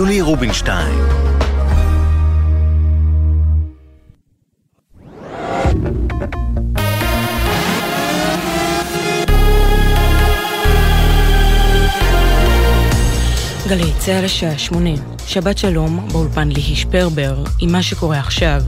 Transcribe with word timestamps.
יולי 0.00 0.20
רובינשטיין 0.20 0.98
גלי 13.68 13.92
צה"ל 13.98 14.24
השעה 14.24 14.58
שמונה, 14.58 14.90
שבת 15.26 15.58
שלום, 15.58 16.08
באולפן 16.12 16.48
ליהי 16.48 16.76
שפרבר, 16.76 17.44
עם 17.60 17.72
מה 17.72 17.82
שקורה 17.82 18.18
עכשיו. 18.18 18.62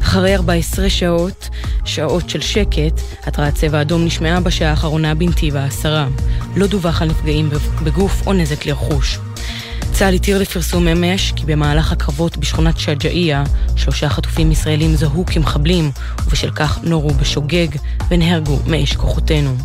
אחרי 0.00 0.34
14 0.34 0.90
שעות, 0.90 1.48
שעות 1.84 2.30
של 2.30 2.40
שקט, 2.40 3.00
התרעת 3.26 3.54
צבע 3.54 3.80
אדום 3.80 4.04
נשמעה 4.04 4.40
בשעה 4.40 4.70
האחרונה 4.70 5.14
בנתיב 5.14 5.56
העשרה. 5.56 6.08
לא 6.56 6.66
דווח 6.66 7.02
על 7.02 7.08
נפגעים 7.08 7.50
בגוף 7.84 8.26
או 8.26 8.32
נזק 8.32 8.66
לרכוש. 8.66 9.18
צה"ל 9.94 10.14
התיר 10.14 10.38
לפרסום 10.38 10.88
אמש 10.88 11.32
כי 11.36 11.44
במהלך 11.46 11.92
הקרבות 11.92 12.36
בשכונת 12.36 12.78
שג'אעיה, 12.78 13.44
שלושה 13.76 14.08
חטופים 14.08 14.52
ישראלים 14.52 14.96
זוהו 14.96 15.26
כמחבלים, 15.26 15.90
ובשל 16.26 16.50
כך 16.50 16.78
נורו 16.82 17.10
בשוגג 17.10 17.68
ונהרגו 18.10 18.58
מאש 18.66 18.96
כוחותינו. 18.96 19.56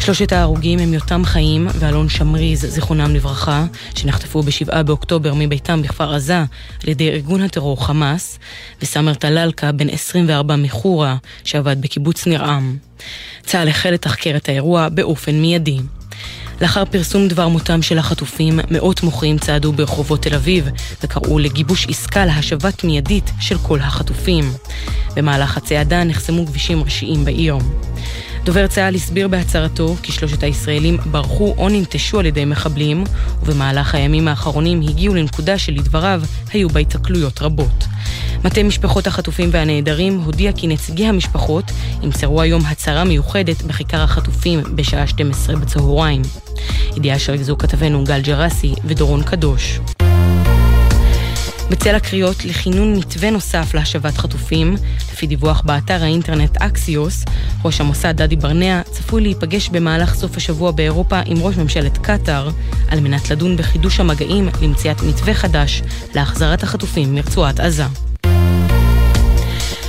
שלושת 0.00 0.32
ההרוגים 0.32 0.78
הם 0.78 0.94
יותם 0.94 1.24
חיים 1.24 1.66
ואלון 1.78 2.08
שמריז, 2.08 2.66
זיכרונם 2.68 3.14
לברכה, 3.14 3.66
שנחטפו 3.94 4.42
ב-7 4.42 4.82
באוקטובר 4.82 5.34
מביתם 5.34 5.82
בכפר 5.82 6.14
עזה 6.14 6.38
על 6.82 6.88
ידי 6.88 7.08
ארגון 7.08 7.42
הטרור 7.42 7.86
חמאס, 7.86 8.38
וסמר 8.82 9.14
טלאלקה, 9.14 9.72
בן 9.72 9.88
24 9.88 10.56
מחורה, 10.56 11.16
שעבד 11.44 11.80
בקיבוץ 11.80 12.26
נרעם. 12.26 12.76
צה"ל 13.42 13.68
החל 13.68 13.90
לתחקר 13.90 14.36
את 14.36 14.48
האירוע 14.48 14.88
באופן 14.88 15.34
מיידי. 15.34 15.78
לאחר 16.60 16.84
פרסום 16.84 17.28
דבר 17.28 17.48
מותם 17.48 17.82
של 17.82 17.98
החטופים, 17.98 18.60
מאות 18.70 19.02
מוחים 19.02 19.38
צעדו 19.38 19.72
ברחובות 19.72 20.22
תל 20.22 20.34
אביב 20.34 20.68
וקראו 21.02 21.38
לגיבוש 21.38 21.86
עסקה 21.88 22.26
להשבת 22.26 22.84
מיידית 22.84 23.30
של 23.40 23.58
כל 23.58 23.80
החטופים. 23.80 24.44
במהלך 25.16 25.56
הצעדה 25.56 26.04
נחסמו 26.04 26.46
כבישים 26.46 26.82
ראשיים 26.82 27.24
בעיר. 27.24 27.56
דובר 28.44 28.66
צה"ל 28.66 28.94
הסביר 28.94 29.28
בהצהרתו 29.28 29.96
כי 30.02 30.12
שלושת 30.12 30.42
הישראלים 30.42 30.96
ברחו 31.06 31.54
או 31.58 31.68
ננטשו 31.68 32.18
על 32.18 32.26
ידי 32.26 32.44
מחבלים, 32.44 33.04
ובמהלך 33.42 33.94
הימים 33.94 34.28
האחרונים 34.28 34.80
הגיעו 34.82 35.14
לנקודה 35.14 35.58
שלדבריו 35.58 36.22
היו 36.52 36.68
בה 36.68 36.80
התקלויות 36.80 37.42
רבות. 37.42 37.84
מטה 38.44 38.62
משפחות 38.62 39.06
החטופים 39.06 39.48
והנעדרים 39.52 40.20
הודיע 40.20 40.52
כי 40.52 40.66
נציגי 40.66 41.06
המשפחות 41.06 41.64
ימסרו 42.02 42.40
היום 42.40 42.62
הצהרה 42.66 43.04
מיוחדת 43.04 43.62
בכיכר 43.62 44.02
החטופים 44.02 44.62
בשעה 44.74 45.06
12 45.06 45.56
בצהריים. 45.56 46.22
ידיעה 46.96 47.18
שריכזו 47.18 47.58
כתבנו 47.58 48.04
גל 48.04 48.20
ג'רסי 48.20 48.74
ודורון 48.84 49.22
קדוש. 49.22 49.80
בצל 51.70 51.94
הקריאות 51.94 52.44
לכינון 52.44 52.96
מתווה 52.96 53.30
נוסף 53.30 53.74
להשבת 53.74 54.16
חטופים, 54.16 54.74
לפי 55.12 55.26
דיווח 55.26 55.60
באתר 55.60 56.02
האינטרנט 56.02 56.56
אקסיוס, 56.56 57.24
ראש 57.64 57.80
המוסד 57.80 58.16
דדי 58.16 58.36
ברנע 58.36 58.82
צפוי 58.82 59.22
להיפגש 59.22 59.68
במהלך 59.68 60.14
סוף 60.14 60.36
השבוע 60.36 60.70
באירופה 60.70 61.20
עם 61.26 61.36
ראש 61.40 61.56
ממשלת 61.56 61.98
קטאר, 61.98 62.50
על 62.88 63.00
מנת 63.00 63.30
לדון 63.30 63.56
בחידוש 63.56 64.00
המגעים 64.00 64.48
למציאת 64.62 65.02
מתווה 65.02 65.34
חדש 65.34 65.82
להחזרת 66.14 66.62
החטופים 66.62 67.14
מרצועת 67.14 67.60
עזה. 67.60 68.13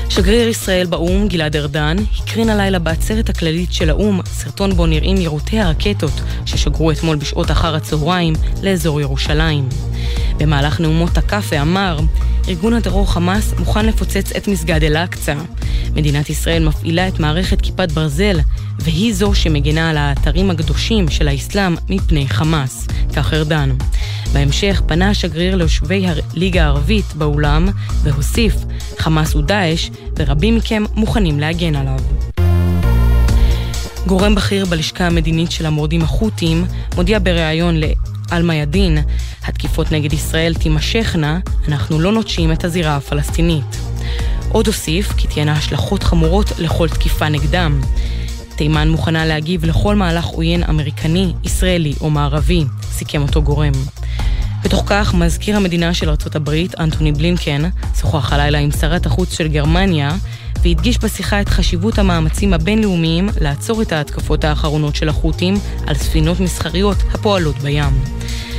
שגריר 0.09 0.47
ישראל 0.47 0.87
באו"ם, 0.87 1.27
גלעד 1.27 1.55
ארדן, 1.55 1.97
הקרין 2.17 2.49
הלילה 2.49 2.79
בעצרת 2.79 3.29
הכללית 3.29 3.73
של 3.73 3.89
האו"ם 3.89 4.19
סרטון 4.25 4.73
בו 4.73 4.85
נראים 4.85 5.17
יירוטי 5.17 5.59
הרקטות 5.59 6.21
ששגרו 6.45 6.91
אתמול 6.91 7.15
בשעות 7.15 7.51
אחר 7.51 7.75
הצהריים 7.75 8.33
לאזור 8.63 9.01
ירושלים. 9.01 9.69
במהלך 10.37 10.79
נאומו 10.79 11.09
תקף 11.09 11.45
ואמר, 11.49 11.99
ארגון 12.47 12.73
הטרור 12.73 13.11
חמאס 13.11 13.53
מוכן 13.59 13.85
לפוצץ 13.85 14.31
את 14.31 14.47
מסגד 14.47 14.83
אל-אקצא. 14.83 15.35
מדינת 15.95 16.29
ישראל 16.29 16.67
מפעילה 16.67 17.07
את 17.07 17.19
מערכת 17.19 17.61
כיפת 17.61 17.91
ברזל, 17.91 18.39
והיא 18.79 19.13
זו 19.13 19.35
שמגנה 19.35 19.89
על 19.89 19.97
האתרים 19.97 20.51
הקדושים 20.51 21.09
של 21.09 21.27
האסלאם 21.27 21.75
מפני 21.89 22.27
חמאס, 22.27 22.87
כך 23.15 23.33
ארדן. 23.33 23.71
בהמשך 24.33 24.81
פנה 24.87 25.09
השגריר 25.09 25.55
ליושבי 25.55 26.05
הליגה 26.07 26.63
הערבית 26.63 27.13
באולם 27.15 27.67
והוסיף, 28.03 28.55
חמאס 28.97 29.33
הוא 29.33 29.43
דאעש 29.43 29.89
ורבים 30.19 30.55
מכם 30.55 30.83
מוכנים 30.95 31.39
להגן 31.39 31.75
עליו. 31.75 31.99
גורם 34.07 34.35
בכיר 34.35 34.65
בלשכה 34.65 35.07
המדינית 35.07 35.51
של 35.51 35.65
המורדים 35.65 36.01
החות'ים 36.01 36.65
מודיע 36.95 37.19
בריאיון 37.19 37.75
לאל-מיאדין, 37.77 38.97
התקיפות 39.43 39.91
נגד 39.91 40.13
ישראל 40.13 40.53
תימשכנה, 40.53 41.39
אנחנו 41.67 41.99
לא 41.99 42.11
נוטשים 42.11 42.51
את 42.51 42.63
הזירה 42.63 42.95
הפלסטינית. 42.95 43.77
עוד 44.49 44.67
הוסיף 44.67 45.13
כי 45.17 45.27
תהיינה 45.27 45.53
השלכות 45.53 46.03
חמורות 46.03 46.51
לכל 46.59 46.89
תקיפה 46.89 47.29
נגדם. 47.29 47.81
תימן 48.55 48.89
מוכנה 48.89 49.25
להגיב 49.25 49.65
לכל 49.65 49.95
מהלך 49.95 50.25
עוין 50.25 50.63
אמריקני, 50.63 51.33
ישראלי 51.43 51.93
או 52.01 52.09
מערבי, 52.09 52.63
סיכם 52.81 53.21
אותו 53.21 53.41
גורם. 53.41 53.71
בתוך 54.63 54.83
כך, 54.85 55.13
מזכיר 55.13 55.57
המדינה 55.57 55.93
של 55.93 56.09
ארצות 56.09 56.35
הברית, 56.35 56.79
אנטוני 56.79 57.11
בלינקן, 57.11 57.61
שוחח 57.99 58.33
הלילה 58.33 58.57
עם 58.57 58.71
שרת 58.71 59.05
החוץ 59.05 59.33
של 59.33 59.47
גרמניה, 59.47 60.11
והדגיש 60.63 60.97
בשיחה 60.97 61.41
את 61.41 61.49
חשיבות 61.49 61.99
המאמצים 61.99 62.53
הבינלאומיים 62.53 63.29
לעצור 63.41 63.81
את 63.81 63.91
ההתקפות 63.91 64.43
האחרונות 64.43 64.95
של 64.95 65.09
החות'ים 65.09 65.53
על 65.87 65.95
ספינות 65.95 66.39
מסחריות 66.39 66.97
הפועלות 67.13 67.55
בים. 67.55 68.03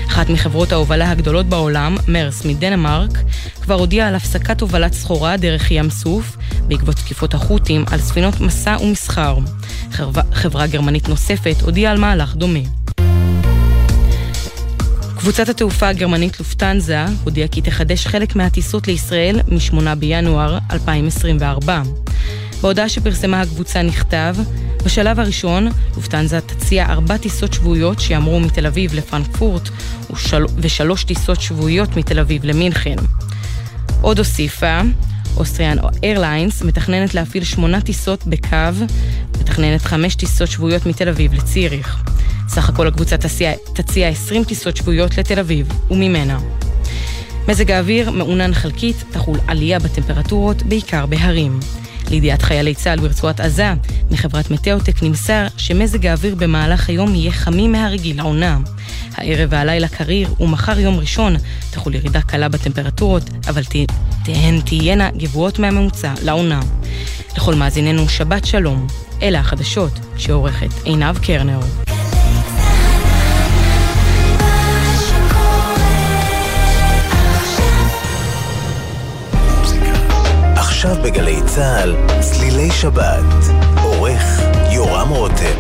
אחת 0.09 0.31
מחברות 0.31 0.73
ההובלה 0.73 1.11
הגדולות 1.11 1.47
בעולם, 1.47 1.97
מרס 2.09 2.45
מדנמרק, 2.45 3.19
כבר 3.63 3.75
הודיעה 3.75 4.09
על 4.09 4.15
הפסקת 4.15 4.61
הובלת 4.61 4.93
סחורה 4.93 5.37
דרך 5.37 5.71
ים 5.71 5.91
סוף 5.91 6.37
בעקבות 6.69 6.97
תקיפות 6.97 7.35
החות'ים 7.35 7.85
על 7.91 8.01
ספינות 8.01 8.41
מסע 8.41 8.77
ומסחר. 8.81 9.39
חברה, 9.91 10.23
חברה 10.33 10.67
גרמנית 10.67 11.09
נוספת 11.09 11.63
הודיעה 11.63 11.93
על 11.93 11.99
מהלך 11.99 12.35
דומה. 12.35 12.59
קבוצת 15.17 15.49
התעופה 15.49 15.89
הגרמנית 15.89 16.39
לופטנזה 16.39 17.05
הודיעה 17.25 17.49
כי 17.49 17.61
תחדש 17.61 18.07
חלק 18.07 18.37
מהטיסות 18.37 18.89
לישראל 18.89 19.41
מ-8 19.49 19.95
בינואר 19.95 20.59
2024. 20.73 21.83
בהודעה 22.67 22.89
שפרסמה 22.89 23.41
הקבוצה 23.41 23.83
נכתב, 23.83 24.37
בשלב 24.85 25.21
הראשון, 25.21 25.69
לופטנזה 25.97 26.41
תציע 26.41 26.87
ארבע 26.87 27.17
טיסות 27.17 27.53
שבועיות 27.53 28.01
שיאמרו 28.01 28.41
מתל 28.41 28.67
אביב 28.67 28.95
לפרנקפורט 28.95 29.69
ושל... 30.13 30.45
ושלוש 30.57 31.05
טיסות 31.05 31.41
שבועיות 31.41 31.97
מתל 31.97 32.19
אביב 32.19 32.45
למינכן. 32.45 32.97
עוד 34.01 34.19
הוסיפה, 34.19 34.81
אוסטריאן 35.37 35.77
איירליינס 36.03 36.63
מתכננת 36.63 37.15
להפעיל 37.15 37.45
שמונה 37.45 37.81
טיסות 37.81 38.27
בקו, 38.27 38.57
מתכננת 39.41 39.83
חמש 39.83 40.15
טיסות 40.15 40.49
שבועיות 40.49 40.87
מתל 40.87 41.09
אביב 41.09 41.35
לציריך. 41.35 41.97
סך 42.49 42.69
הכל 42.69 42.87
הקבוצה 42.87 43.17
תציע, 43.17 43.53
תציע 43.75 44.09
20 44.09 44.45
טיסות 44.45 44.77
שבועיות 44.77 45.19
לתל 45.19 45.39
אביב 45.39 45.69
וממנה. 45.91 46.39
מזג 47.49 47.71
האוויר 47.71 48.11
מעונן 48.11 48.55
חלקית, 48.55 48.97
תחול 49.11 49.39
עלייה 49.47 49.79
בטמפרטורות, 49.79 50.63
בעיקר 50.63 51.07
בהרים. 51.07 51.61
לידיעת 52.11 52.43
חיילי 52.43 52.75
צה"ל 52.75 53.01
ברצועת 53.01 53.41
עזה, 53.41 53.75
מחברת 54.11 54.51
מטאוטק 54.51 55.03
נמסר 55.03 55.47
שמזג 55.57 56.07
האוויר 56.07 56.35
במהלך 56.35 56.89
היום 56.89 57.15
יהיה 57.15 57.33
חמים 57.33 57.73
מהרגיל 57.73 58.17
לעונה. 58.17 58.59
הערב 59.15 59.49
והלילה 59.53 59.89
קריר, 59.89 60.35
ומחר 60.41 60.79
יום 60.79 60.99
ראשון 60.99 61.37
תחול 61.71 61.95
ירידה 61.95 62.23
קלה 62.23 62.49
בטמפרטורות, 62.49 63.23
אבל 63.49 63.63
תהן 64.25 64.61
תהיינה 64.61 65.11
גבוהות 65.11 65.59
מהממוצע 65.59 66.15
לעונה. 66.23 66.61
לכל 67.37 67.55
מאזיננו 67.55 68.09
שבת 68.09 68.45
שלום. 68.45 68.87
אלה 69.23 69.41
החדשות 69.41 69.93
שעורכת 70.17 70.71
עינב 70.85 71.19
קרנר. 71.19 71.61
עכשיו 80.87 81.05
בגלי 81.05 81.37
צה"ל, 81.47 81.95
צלילי 82.21 82.71
שבת, 82.71 83.35
עורך 83.83 84.41
יורם 84.71 85.09
רותם. 85.09 85.59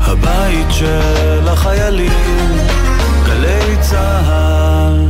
הבית 0.00 0.66
של 0.70 1.48
החיילים, 1.48 2.12
גלי 3.26 3.76
צה"ל. 3.80 5.08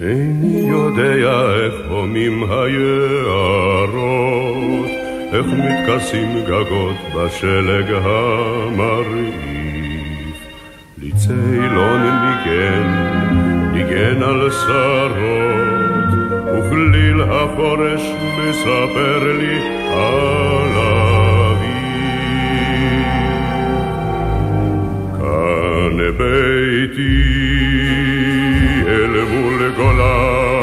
איני 0.00 0.68
יודע 0.68 1.14
איך 1.64 1.74
הומים 1.90 2.44
היערות 2.44 4.08
איך 5.32 5.46
מתכסים 5.46 6.44
גגות 6.46 6.96
בשלג 7.14 7.92
המרעיף. 8.04 9.58
ליצי 10.98 11.32
אילון 11.52 12.00
ניגן, 12.02 12.88
ניגן 13.72 14.22
על 14.22 14.50
שרות, 14.50 16.10
וכליל 16.46 17.22
החורש 17.22 18.02
מספר 18.38 19.32
לי 19.38 19.58
על 19.92 20.72
אבי. 20.76 21.78
כאן 25.18 25.96
ביתי 26.18 27.24
אל 28.88 29.24
מול 29.24 29.70
גולן, 29.76 30.57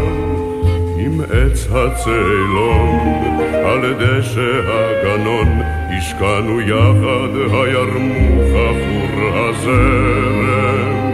עם 0.96 1.20
עץ 1.20 1.68
הצאלון, 1.72 3.38
על 3.64 3.94
דשא 3.94 4.60
הגנון, 4.68 5.60
השקענו 5.98 6.60
יחד 6.60 7.32
הירמוך 7.52 8.50
עבור 8.68 9.38
הזרם, 9.38 11.12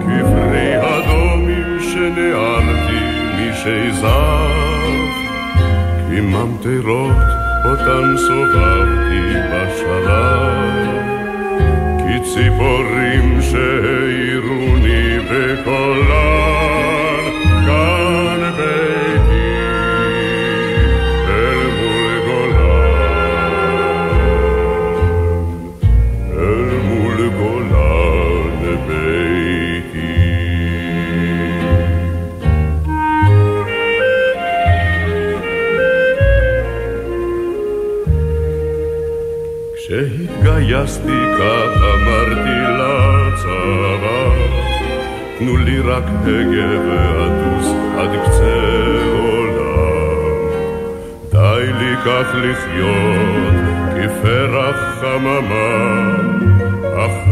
כפרי 0.00 0.74
הדומים 0.74 1.78
שנערתי 1.80 3.02
משיזף, 3.38 4.06
כממטרות 6.08 7.39
אותן 7.65 8.17
סובבתי 8.17 9.33
בשלב, 9.51 10.87
כציפורים 11.97 13.41
שהעירוני 13.41 15.19
בקולן, 15.19 16.40
כשהתגייסתי 40.85 41.37
כך 41.39 41.83
אמרתי 41.83 42.57
לצבא, 42.79 44.29
תנו 45.39 45.57
לי 45.57 45.79
רק 45.79 46.03
הגה 46.23 46.79
ואטוס 46.87 47.67
עד 47.97 48.09
קצה 48.25 48.61
עולם. 49.13 50.51
די 51.31 51.73
לי 51.79 51.95
כך 52.05 52.35
לחיות 52.35 53.55
כפרח 53.95 54.99
חממה, 55.01 56.15
אך 57.05 57.31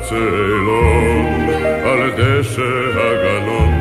הצאלון 0.00 1.48
על 1.84 2.10
דשא 2.10 2.62
הגנון, 2.96 3.72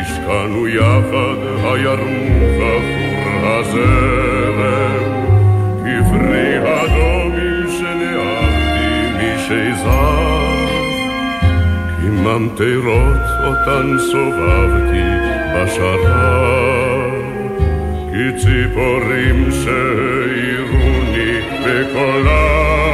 השקענו 0.00 0.68
יחד 0.68 1.36
הירמוך 1.64 2.60
עבור 2.60 3.46
הזרם. 3.46 4.27
משיזף, 9.78 9.88
כממטרות 12.00 13.22
אותן 13.44 13.96
סובבתי 13.98 15.08
בשרב, 15.54 17.12
כציפורים 18.12 19.48
שהעירוני 19.52 21.32
בקולן, 21.64 22.87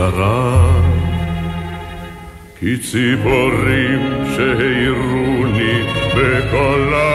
בשרב 0.00 0.84
כציפורים 2.60 4.00
שהעירוני 4.36 5.82
בקולן 6.16 7.09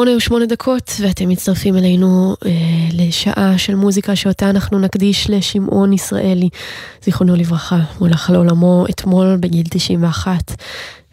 שמונה 0.00 0.16
ושמונה 0.16 0.46
דקות, 0.46 0.92
ואתם 1.00 1.28
מצטרפים 1.28 1.76
אלינו 1.76 2.36
אה, 2.46 2.50
לשעה 2.92 3.58
של 3.58 3.74
מוזיקה 3.74 4.16
שאותה 4.16 4.50
אנחנו 4.50 4.78
נקדיש 4.78 5.30
לשמעון 5.30 5.92
ישראלי, 5.92 6.48
זיכרונו 7.02 7.36
לברכה, 7.36 7.78
הוא 7.98 8.08
הלך 8.08 8.30
לעולמו 8.30 8.86
אתמול 8.90 9.36
בגיל 9.40 9.66
91. 9.70 10.52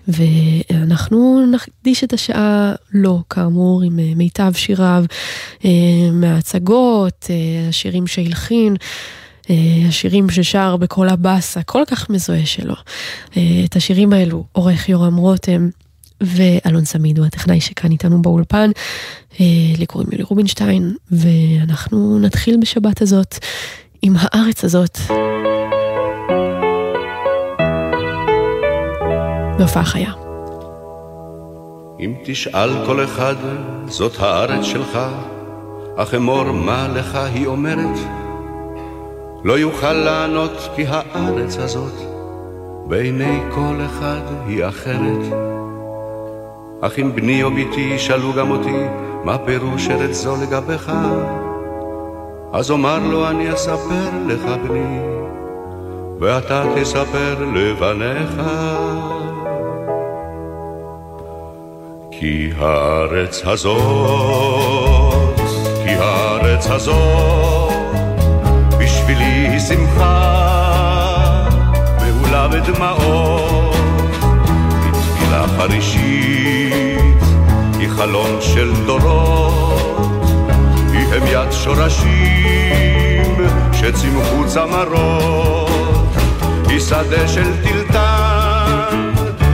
ואנחנו 0.07 1.45
נקדיש 1.51 2.03
את 2.03 2.13
השעה 2.13 2.73
לו, 2.93 3.23
כאמור, 3.29 3.81
עם 3.83 3.99
אה, 3.99 4.13
מיטב 4.15 4.51
שיריו, 4.55 5.03
אה, 5.65 5.69
מההצגות, 6.11 7.27
אה, 7.29 7.69
השירים 7.69 8.07
שהלחין. 8.07 8.75
אה, 9.49 9.55
השירים 9.87 10.29
ששר 10.29 10.77
בקול 10.77 11.09
הבאס 11.09 11.57
הכל 11.57 11.83
כך 11.87 12.09
מזוהה 12.09 12.45
שלו. 12.45 12.75
אה, 13.37 13.41
את 13.65 13.75
השירים 13.75 14.13
האלו 14.13 14.43
עורך 14.51 14.89
יורם 14.89 15.15
רותם 15.15 15.69
ואלון 16.21 16.85
סמיד 16.85 17.17
הוא 17.17 17.27
הטכנאי 17.27 17.61
שכאן 17.61 17.91
איתנו 17.91 18.21
באולפן. 18.21 18.69
אה, 19.39 19.45
לי 19.77 19.85
קוראים 19.85 20.09
יולי 20.11 20.23
רובינשטיין, 20.23 20.95
ואנחנו 21.11 22.19
נתחיל 22.19 22.57
בשבת 22.61 23.01
הזאת 23.01 23.35
עם 24.01 24.13
הארץ 24.19 24.63
הזאת. 24.63 24.97
בהופעה 29.57 29.83
חיה. 29.83 30.11
אם 31.99 32.13
תשאל 32.25 32.85
כל 32.85 33.03
אחד, 33.03 33.35
זאת 33.87 34.19
הארץ 34.19 34.65
שלך, 34.65 34.99
אך 35.95 36.13
אמור 36.13 36.51
מה 36.51 36.87
לך 36.87 37.15
היא 37.15 37.45
אומרת. 37.45 37.99
לא 39.43 39.59
יוכל 39.59 39.93
לענות 39.93 40.69
כי 40.75 40.85
הארץ 40.87 41.57
הזאת 41.57 41.93
בעיני 42.87 43.39
כל 43.55 43.75
אחד 43.85 44.21
היא 44.47 44.65
אחרת. 44.65 45.56
אך 46.81 46.99
אם 46.99 47.15
בני 47.15 47.43
או 47.43 47.49
בתי 47.51 47.81
ישאלו 47.81 48.33
גם 48.33 48.51
אותי 48.51 48.83
מה 49.23 49.37
פירוש 49.37 49.89
ארץ 49.89 50.15
זו 50.15 50.35
לגביך, 50.41 50.91
אז 52.53 52.71
אומר 52.71 52.99
לו 52.99 53.27
אני 53.29 53.53
אספר 53.53 54.09
לך 54.27 54.41
בני, 54.67 54.99
ואתה 56.19 56.63
תספר 56.75 57.45
לבניך. 57.53 58.41
כי 62.11 62.49
הארץ 62.57 63.41
הזאת, 63.45 65.39
כי 65.83 65.89
הארץ 65.89 66.67
הזאת, 66.69 67.73
בשבילי 68.79 69.23
היא 69.23 69.59
שמחה, 69.59 70.33
מהולה 71.99 72.47
בדמעות, 72.47 73.56
חרישית, 75.67 77.21
היא 77.79 77.89
חלום 77.89 78.41
של 78.41 78.71
דורות, 78.85 80.25
היא 80.91 81.05
המיית 81.13 81.53
שורשים 81.53 83.35
שצימחו 83.73 84.47
צמרות, 84.47 86.07
היא 86.69 86.79
שדה 86.79 87.27
של 87.27 87.51
טלטל 87.63 89.11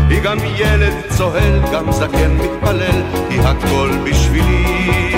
היא 0.09 0.21
גם 0.21 0.37
ילד 0.55 0.93
צוהל, 1.09 1.59
גם 1.73 1.91
זקן 1.91 2.31
מתפלל, 2.31 3.01
היא 3.29 3.41
הכל 3.41 3.89
בשבילי, 4.03 5.13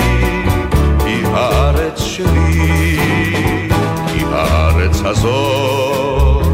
היא 1.04 1.26
הארץ 1.26 2.00
שלי, 2.00 2.98
היא 4.14 4.26
הארץ 4.32 5.00
הזאת, 5.04 6.46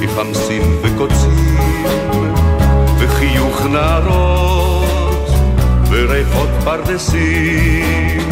היא 0.00 0.08
חמסין 0.08 0.76
וקוצים, 0.82 1.39
וחיוך 3.60 3.72
נערות, 3.72 5.28
וריחות 5.90 6.48
פרדסים, 6.64 8.28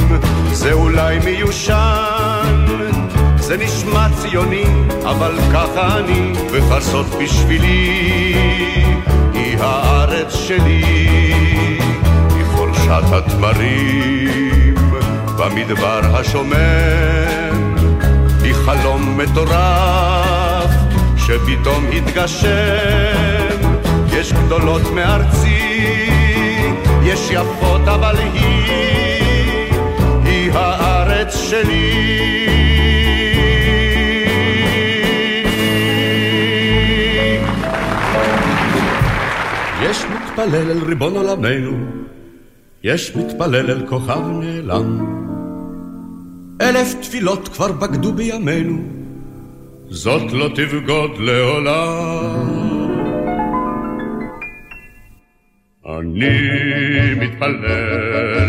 זה 0.53 0.73
אולי 0.73 1.19
מיושן, 1.25 2.67
זה 3.37 3.57
נשמע 3.57 4.07
ציוני, 4.23 4.65
אבל 5.05 5.33
ככה 5.53 5.99
אני, 5.99 6.33
וחסות 6.53 7.07
בשבילי. 7.23 8.35
הארץ 9.61 10.35
שלי, 10.35 10.85
היא 12.35 12.45
חורשת 12.45 13.13
התמרים. 13.13 14.75
במדבר 15.39 16.01
השומם, 16.05 17.75
היא 18.43 18.55
חלום 18.55 19.19
מטורף 19.19 20.71
שפתאום 21.17 21.85
התגשם, 21.97 23.48
יש 24.21 24.33
גדולות 24.33 24.83
מארצי, 24.95 25.59
יש 27.03 27.31
יפות 27.31 27.89
אבל 27.89 28.17
היא, 28.17 29.73
היא 30.25 30.53
הארץ 30.53 31.37
שלי. 31.37 31.95
יש 39.83 40.05
מתפלל 40.05 40.71
אל 40.71 40.85
ריבון 40.87 41.17
עולמנו, 41.17 41.77
יש 42.85 43.17
מתפלל 43.17 43.71
אל 43.71 43.87
כוכב 43.89 44.21
נעלם. 44.41 45.07
אלף 46.61 46.95
תפילות 47.03 47.49
כבר 47.49 47.73
בגדו 47.73 48.13
בימינו, 48.13 48.79
זאת 49.91 50.33
לא 50.33 50.49
תבגוד 50.55 51.11
לעולם. 51.19 52.58
אני 55.89 57.15
מתפלל 57.17 57.65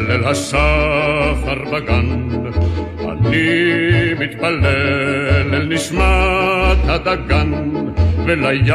אל 0.10 0.24
השחר 0.26 1.64
בגן, 1.72 2.30
אני 3.10 4.14
מתפלל 4.20 4.66
אל 5.54 5.66
נשמת 5.70 6.78
הדגן, 6.88 7.52
ולים 8.26 8.74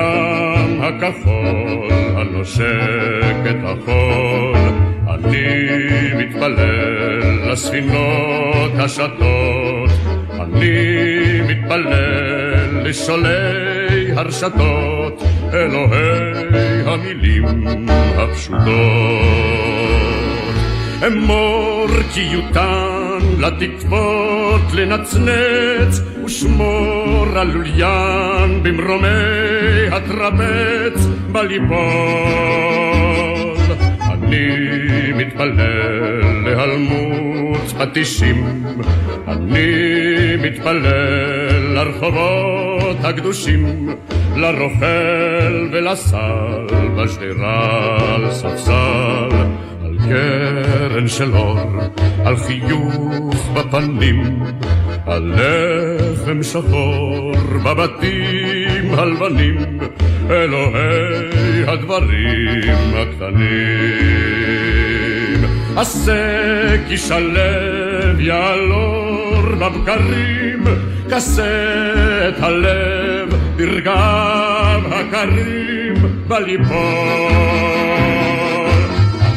הכחול 0.81 1.89
הנושק 2.17 3.37
את 3.51 3.57
החול. 3.65 4.57
אני 5.09 5.75
מתפלל 6.17 7.51
לספינות 7.53 8.73
השטות, 8.79 9.91
אני 10.41 11.41
מתפלל 11.49 12.81
לשולי 12.85 14.13
הרשתות, 14.17 15.23
אלוהי 15.53 16.74
המילים 16.95 17.45
הפשוטות. 18.17 18.65
אמור 21.07 21.87
כי 22.15 22.21
יותן 22.21 23.19
לתקוות 23.39 24.63
לנצנץ, 24.75 26.01
ושמור 26.25 27.27
על 27.37 27.51
לוליין 27.51 28.63
במרומי 28.63 29.89
הטרבץ 29.93 31.07
בליפול. 31.33 31.75
אני 34.13 35.13
מתפלל 35.15 36.45
להלמות 36.45 37.14
פטישים, 37.79 38.65
אני 39.29 40.37
מתפלל 40.43 41.75
לרחובות 41.75 42.97
הקדושים, 43.03 43.89
לרוכל 44.37 45.69
ולסל, 45.73 46.67
בשדרה 46.97 47.97
על 48.15 48.31
ספסל, 48.31 49.29
על 49.85 49.99
קרן 50.09 51.09
של 51.09 51.35
אור, 51.37 51.59
על 52.25 52.37
חיוך 52.37 53.51
בפנים, 53.55 54.43
על 55.07 55.35
לחם 55.37 56.43
שחור 56.43 57.33
בבתים 57.65 58.95
הלבנים, 58.95 59.79
אלוהי 60.31 61.65
הדברים 61.67 62.95
הקטנים. 62.95 64.24
עשה 65.77 66.87
כי 66.89 66.97
שלב 66.97 68.21
יעלור 68.21 69.43
בבקרים, 69.43 70.65
כסה 71.11 72.29
את 72.29 72.43
הלב 72.43 73.35
ברגב 73.57 74.83
הקרים 74.93 75.95
בליפול. 76.29 76.75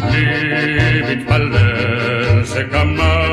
אני 0.04 1.02
מתפלל 1.10 2.46
שכמה 2.46 3.24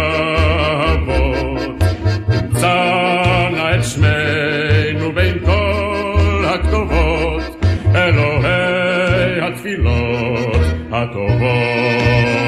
אבות 0.95 1.85
תמצא 2.27 3.49
נא 3.53 3.75
את 3.75 3.85
שמנו 3.85 5.13
בין 5.15 5.39
כל 5.45 6.45
הכתובות, 6.47 7.65
אלוהי 7.95 9.41
התפילות 9.41 10.57
הטובות. 10.93 12.44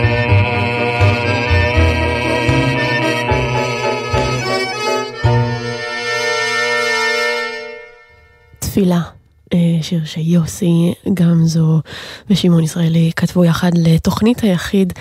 תפילה. 8.77 9.01
אה, 9.55 9.59
שיר 9.83 10.05
שיוסי 10.05 10.95
גמזו 11.15 11.81
ושמעון 12.31 12.65
ישראלי 12.65 13.11
כתבו 13.17 13.45
יחד 13.45 13.71
לתוכנית 13.75 14.41
היחיד 14.41 14.93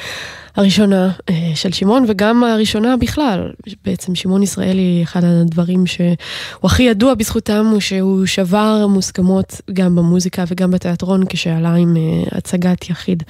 הראשונה 0.56 1.12
אה, 1.30 1.52
של 1.56 1.72
שמעון 1.72 2.06
וגם 2.08 2.44
הראשונה 2.44 2.98
בכלל. 2.98 3.52
בעצם 3.86 4.16
שמעון 4.16 4.44
ישראלי, 4.44 5.02
אחד 5.04 5.24
הדברים 5.24 5.88
שהוא 5.88 6.16
הכי 6.64 6.84
ידוע 6.84 7.14
בזכותם 7.14 7.66
הוא 7.72 7.80
שהוא 7.80 8.26
שבר 8.26 8.88
מוסכמות 8.88 9.62
גם 9.74 9.96
במוזיקה 9.96 10.44
וגם 10.48 10.72
בתיאטרון 10.72 11.24
כשעלה 11.30 11.74
עם 11.74 11.98
אה, 11.98 12.38
הצגת 12.38 12.90
יחיד 12.90 13.24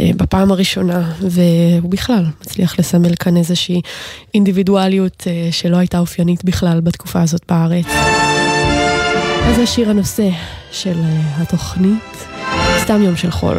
בפעם 0.00 0.52
הראשונה, 0.52 1.12
והוא 1.20 1.90
בכלל 1.90 2.24
מצליח 2.40 2.78
לסמל 2.78 3.14
כאן 3.14 3.36
איזושהי 3.36 3.80
אינדיבידואליות 4.34 5.26
שלא 5.50 5.76
הייתה 5.76 5.98
אופיינית 5.98 6.44
בכלל 6.44 6.80
בתקופה 6.80 7.22
הזאת 7.22 7.42
בארץ. 7.48 7.86
אז 9.48 9.56
זה 9.56 9.66
שיר 9.66 9.90
הנושא 9.90 10.28
של 10.70 10.94
התוכנית, 11.36 12.26
סתם 12.78 13.02
יום 13.02 13.16
של 13.16 13.30
חול. 13.30 13.58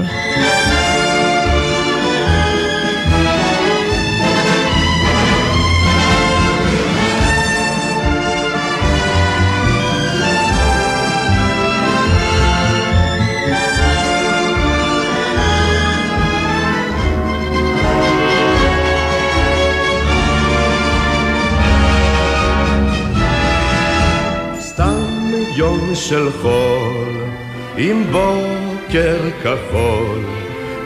של 25.94 26.30
חול, 26.42 27.14
עם 27.78 28.04
בוקר 28.12 29.18
כחול, 29.44 30.24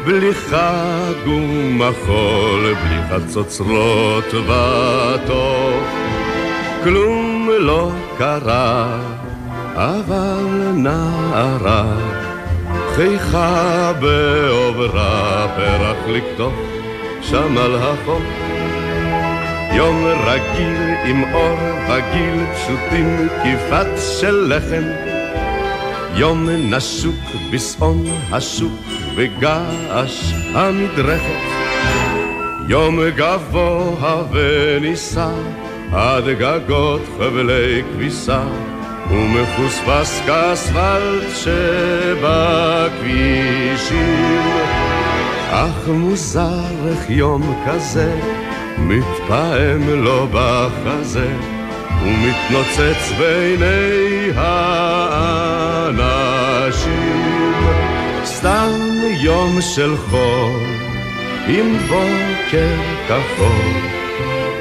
בלי 0.06 0.34
חג 0.34 1.28
ומחול, 1.28 2.74
בלי 2.74 3.00
חצוצרות 3.10 4.26
וטוב. 4.34 5.84
כלום 6.84 7.50
לא 7.60 7.92
קרה, 8.18 9.00
אבל 9.76 10.72
נערה, 10.74 11.94
חייכה 12.96 13.94
בעוברה, 14.00 15.48
פרח 15.56 15.98
לקטוף 16.08 16.54
שם 17.22 17.58
על 17.58 17.76
החוף. 17.76 18.24
יום 19.80 20.06
רגיל 20.06 20.78
עם 21.06 21.24
אור 21.34 21.58
וגיל 21.84 22.46
פשוטים 22.56 23.28
כיפת 23.44 23.88
של 24.20 24.54
לחם. 24.54 24.84
יום 26.14 26.50
נסוק 26.50 27.16
בשעון 27.52 28.06
השוק 28.32 28.82
וגעש 29.16 30.34
המדרכת. 30.54 31.42
יום 32.68 33.00
גבוה 33.16 34.24
ונישא 34.32 35.32
עד 35.94 36.24
גגות 36.28 37.02
חבלי 37.18 37.84
כביסה 37.94 38.44
ומחוספס 39.12 40.22
כאספלט 40.26 41.24
שבכבישים. 41.36 42.60
אך 45.52 45.88
מוזר 45.88 46.90
איך 46.90 47.10
יום 47.10 47.64
כזה 47.68 48.39
מתפעם 48.80 49.90
לו 49.90 50.28
בחזה 50.32 51.32
ומתנוצץ 52.04 53.12
בעיני 53.20 54.30
האנשים. 54.36 55.90
סתם 58.24 58.70
יום 59.22 59.62
של 59.62 59.98
חול 59.98 60.60
עם 61.48 61.78
בוקר 61.78 62.76
כחול 63.08 63.76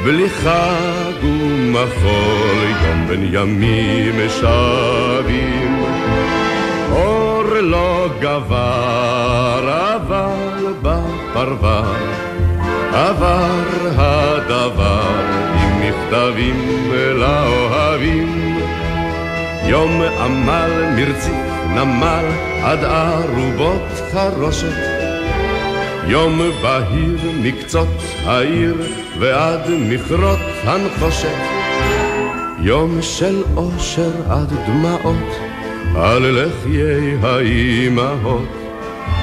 בלי 0.05 0.29
חג 0.29 1.25
ומחול 1.25 2.59
יום 2.85 3.07
בין 3.09 3.29
ימים 3.33 4.15
שבים 4.29 5.83
אור 6.93 7.45
לא 7.61 8.09
גבר 8.21 9.97
אבל 9.97 10.75
בפרבר 10.83 12.28
עבר 12.93 13.91
הדבר 13.97 15.03
עם 15.55 15.81
מכתבים 15.81 16.91
לאוהבים. 17.15 18.59
יום 19.67 20.03
עמל 20.03 20.71
מרציף 20.97 21.35
נמל 21.75 22.25
עד 22.63 22.85
ארובות 22.85 23.83
חרושת. 24.13 24.77
יום 26.07 26.41
בהיר 26.63 27.19
מקצות 27.43 28.03
העיר 28.25 28.75
ועד 29.19 29.61
מכרות 29.91 30.39
הנחושת. 30.65 31.39
יום 32.61 32.99
של 33.03 33.43
אושר 33.57 34.11
עד 34.31 34.53
דמעות 34.67 35.37
על 35.97 36.23
לחיי 36.23 37.17
האימהות 37.23 38.68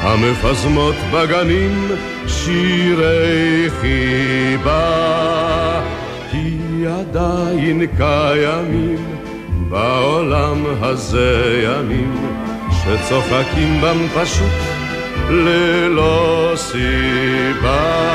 המפזמות 0.06 0.96
בגנים 1.14 1.88
שירי 2.28 3.70
חיבה. 3.82 5.06
כי 6.32 6.58
עדיין 6.88 7.82
קיימים 7.98 9.06
בעולם 9.70 10.64
הזה 10.82 11.62
ימים 11.64 12.16
שצוחקים 12.72 13.82
בם 13.82 14.08
פשוט 14.16 14.62
ללא 15.30 16.54
סיבה 16.56 18.06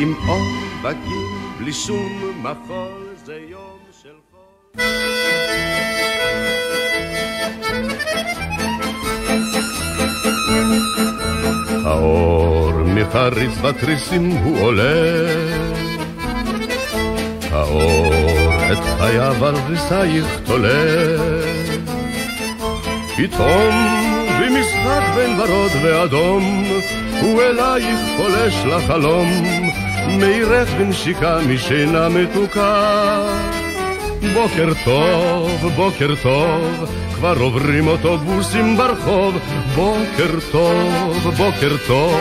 עם 0.00 0.14
אור 0.28 0.46
בגיל, 0.82 1.26
בלי 1.58 1.72
שום 1.72 2.22
מחול, 2.42 3.06
זה 3.24 3.38
יום 3.48 3.78
של 4.02 4.14
חול. 4.30 4.80
האור 11.84 12.72
מחריץ 12.72 13.58
בתריסים 13.58 14.30
הוא 14.30 14.60
עולה, 14.60 15.24
האור 17.50 18.14
את 18.72 18.98
חייו 18.98 19.44
על 19.46 19.54
ריסייך 19.68 20.40
תולה. 20.46 20.96
פתאום 23.16 23.74
במשחק 24.40 25.02
בין 25.14 25.40
ורוד 25.40 25.72
ואדום, 25.82 26.64
הוא 27.20 27.42
אלייך 27.42 28.00
פולש 28.16 28.54
לחלום, 28.64 29.28
מאירך 30.08 30.70
בנשיקה 30.70 31.38
משינה 31.48 32.08
מתוקה. 32.08 33.22
בוקר 34.34 34.72
טוב, 34.84 35.66
בוקר 35.76 36.14
טוב, 36.22 36.90
כבר 37.14 37.36
עוברים 37.40 37.86
אוטובוסים 37.86 38.76
ברחוב. 38.76 39.38
בוקר 39.74 40.38
טוב, 40.52 41.28
בוקר 41.36 41.76
טוב, 41.86 42.20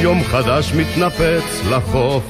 יום 0.00 0.24
חדש 0.24 0.72
מתנפץ 0.72 1.62
לחוף. 1.70 2.22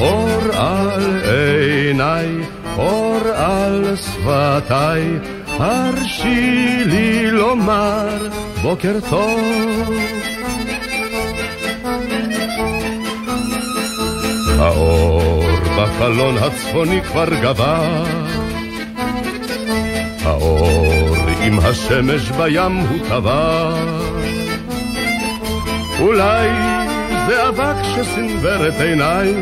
אור 0.00 0.42
על 0.52 1.20
עיניי, 1.24 2.28
אור 2.76 3.20
על 3.34 3.96
שפתיי, 3.96 5.04
הרשי 5.58 6.84
לי 6.86 7.30
לומר 7.30 8.08
בוקר 8.62 8.96
טוב. 9.10 9.90
האור 14.58 15.42
בחלון 15.78 16.38
הצפוני 16.38 17.02
כבר 17.02 17.28
גבר, 17.42 18.04
האור 20.24 21.16
עם 21.42 21.58
השמש 21.58 22.30
בים 22.30 22.76
הוא 22.76 22.98
טבע. 23.08 23.74
אולי 26.00 26.48
זה 27.26 27.48
אבק 27.48 27.76
שסנוור 27.94 28.68
את 28.68 28.80
עיניי, 28.80 29.34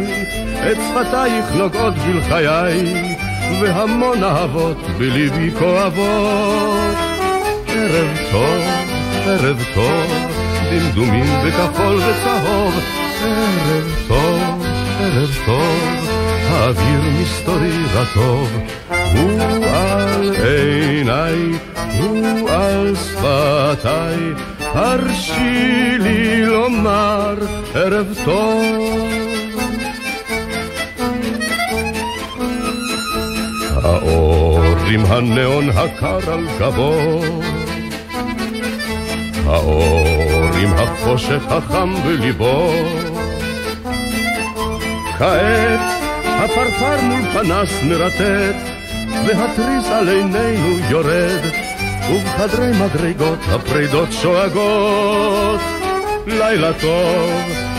את 0.70 0.76
שפתייך 0.76 1.54
נוגעות 1.54 1.94
בלחיי, 1.94 3.16
והמון 3.60 4.24
אהבות 4.24 4.78
בליבי 4.98 5.50
כואבות. 5.58 6.96
ערב 7.68 8.18
טוב, 8.32 8.62
ערב 9.26 9.64
טוב, 9.74 10.06
דמדומים 10.70 11.26
בכחול 11.46 11.96
וצהוב, 11.96 12.74
ערב 13.22 13.94
טוב, 14.08 14.65
ערב 15.06 15.38
טוב, 15.46 16.08
האוויר 16.50 17.00
מסתורי 17.20 17.84
רטוב, 17.94 18.50
הוא 18.90 19.40
על 19.64 20.34
עיניי, 20.44 21.38
הוא 22.00 22.50
על 22.50 22.94
שפתיי, 22.96 24.16
הרשי 24.60 25.98
לי 25.98 26.46
לומר 26.46 27.34
ערב 27.74 28.14
טוב. 28.24 28.64
האור 33.82 34.60
עם 34.90 35.04
הניאון 35.06 35.70
הקר 35.70 36.32
על 36.32 36.46
גבו, 36.58 37.20
האור 39.46 40.48
עם 40.62 40.72
החושך 40.72 41.42
החם 41.48 41.94
בליבו. 42.04 42.72
כעת 45.18 45.80
הפרפר 46.24 47.00
מול 47.02 47.22
פנס 47.32 47.82
מרטט, 47.82 48.56
והתריס 49.26 49.86
על 49.90 50.08
עינינו 50.08 50.78
יורד, 50.90 51.40
ובחדרי 52.10 52.70
מדרגות 52.70 53.38
הפרידות 53.48 54.08
שואגות. 54.12 55.60
לילה 56.26 56.72
טוב, 56.80 57.30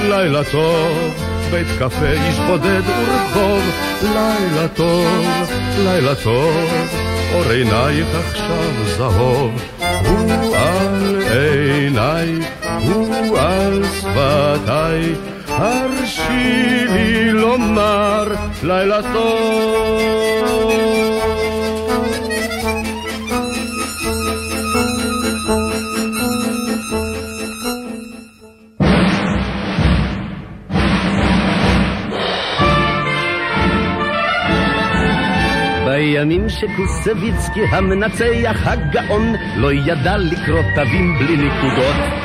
לילה 0.09 0.43
טוב, 0.51 1.13
בית 1.51 1.67
קפה 1.79 2.11
איש 2.11 2.39
בודד 2.39 2.81
ורחוב, 2.87 3.63
לילה 4.03 4.67
טוב, 4.67 5.51
לילה 5.77 6.15
טוב, 6.15 6.69
אור 7.33 7.51
עינייך 7.51 8.07
עכשיו 8.29 8.71
זהוב, 8.97 9.61
הוא 10.05 10.55
על 10.55 11.21
עיניי, 11.31 12.33
הוא 12.83 13.39
על 13.39 13.83
שפתיי, 13.99 15.13
הרשי 15.59 16.85
לי 16.87 17.31
לומר 17.31 18.27
לילה 18.63 19.13
טוב. 19.13 19.97
בימים 35.85 36.49
שקוסביצקי 36.49 37.61
המנצח 37.71 38.67
הגאון 38.67 39.35
לא 39.57 39.73
ידע 39.73 40.17
לקרוא 40.17 40.61
תווים 40.75 41.17
בלי 41.19 41.37
נקודות. 41.37 42.16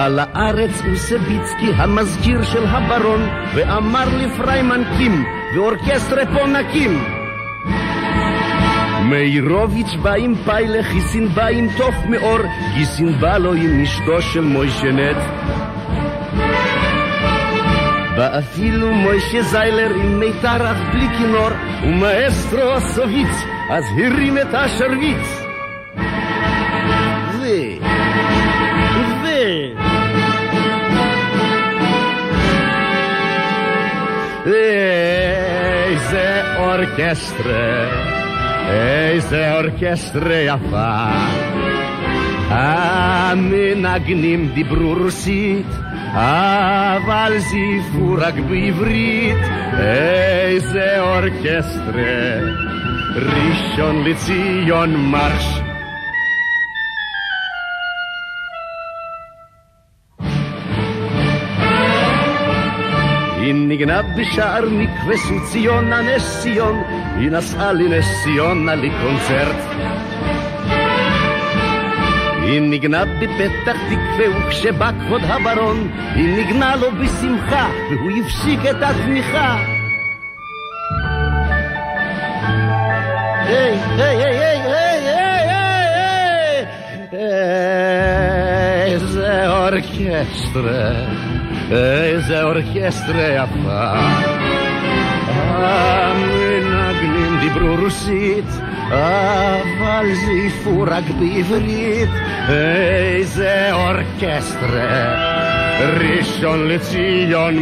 בא 0.00 0.08
לארץ 0.08 0.82
אוסביצקי 0.90 1.72
המזכיר 1.76 2.42
של 2.42 2.66
הברון 2.66 3.28
ואמר 3.54 4.04
לפריימן 4.16 4.82
קים 4.96 5.24
ואורקסטרה 5.54 6.26
פה 6.26 6.46
נקים 6.46 7.04
מאירוביץ' 9.04 9.94
בא 10.02 10.14
עם 10.14 10.34
פיילה, 10.44 10.82
חיסין 10.82 11.28
בא 11.28 11.46
עם 11.46 11.68
תוף 11.76 11.94
מאור, 12.08 12.38
גיסין 12.74 13.20
בא 13.20 13.38
לו 13.38 13.54
עם 13.54 13.82
אשתו 13.82 14.22
של 14.22 14.40
מוישנט. 14.40 15.16
ואפילו 18.16 18.90
מוישה 18.94 19.42
זיילר 19.42 19.90
עם 19.94 20.20
מיתר 20.20 20.72
אך 20.72 20.78
בלי 20.92 21.08
כינור, 21.18 21.50
ומאסטרו 21.82 22.80
סוביץ, 22.80 23.44
אז 23.70 23.84
הרים 23.98 24.38
את 24.38 24.54
השרביץ. 24.54 25.39
איזה 34.54 36.42
אורקסטרה, 36.58 37.88
איזה 38.68 39.58
אורקסטרה 39.58 40.36
יפה. 40.36 41.06
המנגנים 42.48 44.50
דיברו 44.54 44.94
רוסית, 44.94 45.66
אבל 46.12 47.32
זיפו 47.38 48.14
רק 48.18 48.34
בעברית. 48.34 49.38
איזה 49.78 51.00
אורקסטרה, 51.00 52.40
ראשון 53.16 54.04
לציון 54.04 54.96
מרש. 54.96 55.59
ניגנה 63.70 64.02
בשער 64.02 64.64
מקווה 64.70 65.16
ציונה 65.52 66.00
נס 66.02 66.42
ציון, 66.42 66.82
היא 67.16 67.30
נסעה 67.30 67.72
לנס 67.72 68.06
ציונה 68.24 68.74
לקונצרט. 68.74 69.56
היא 72.42 72.60
ניגנה 72.60 73.04
בפתח 73.04 73.76
תקווה 73.88 74.46
וכשבא 74.46 74.90
כבוד 75.00 75.22
הברון 75.24 75.90
היא 76.14 76.34
ניגנה 76.36 76.76
לו 76.76 76.90
בשמחה 76.92 77.70
והוא 77.90 78.10
הפסיק 78.10 78.60
את 78.70 78.82
התמיכה 78.82 79.56
היי, 83.46 83.78
היי, 83.98 84.24
היי, 84.24 84.38
היי, 84.38 85.08
היי, 85.16 85.46
היי, 87.12 88.92
איזה 88.92 89.48
אורקסטרה, 89.48 91.29
איזה 91.70 92.42
אורקסטרה 92.42 93.28
יפה. 93.28 93.92
המנגנים 95.62 97.40
דיברו 97.40 97.76
רוסית, 97.82 98.44
אבל 98.86 100.06
זייפו 100.14 100.84
רק 100.86 101.04
בעברית. 101.18 102.08
איזה 102.48 103.72
אורקסטרה, 103.72 105.14
ראשון 106.00 106.68
לציון 106.68 107.58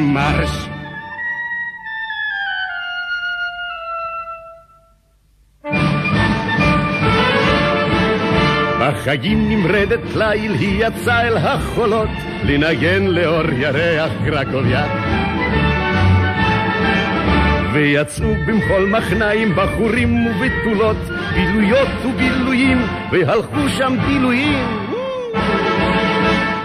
מרש. 9.09 9.17
בחגים 9.17 9.49
נמרדת 9.49 10.17
ליל 10.17 10.53
היא 10.53 10.87
יצאה 10.87 11.29
אל 11.29 11.37
החולות 11.37 12.09
לנגן 12.45 13.03
לאור 13.07 13.51
ירח 13.59 14.13
קרקוביאק 14.25 14.91
ויצאו 17.73 18.35
במחול 18.47 18.87
מחניים 18.87 19.55
בחורים 19.57 20.27
ובתולות 20.27 20.97
בילויות 21.35 21.89
ובילויים 22.05 22.79
והלכו 23.13 23.69
שם 23.69 23.97
בילויים 24.07 24.67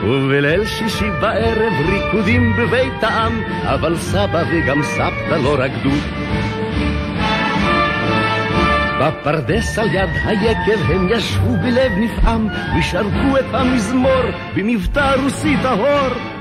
ובליל 0.03 0.65
שישי 0.65 1.09
בערב 1.21 1.73
ריקודים 1.89 2.53
בבית 2.57 3.03
העם 3.03 3.41
אבל 3.63 3.97
סבא 3.97 4.43
וגם 4.51 4.83
סבתא 4.83 5.35
לא 5.43 5.55
רקדו 5.59 5.91
בפרדס 9.03 9.79
על 9.79 9.95
יד 9.95 10.09
היקב 10.25 10.91
הם 10.91 11.07
ישבו 11.09 11.57
בלב 11.57 11.91
נפעם 11.97 12.47
ושרקו 12.79 13.37
את 13.39 13.53
המזמור 13.53 14.23
במבטא 14.55 15.15
רוסי 15.23 15.55
טהור 15.63 16.32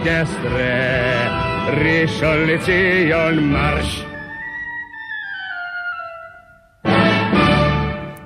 אורקסטרה, 0.00 1.28
ראשון 1.68 2.46
לציון 2.46 3.52
מרש. 3.52 4.04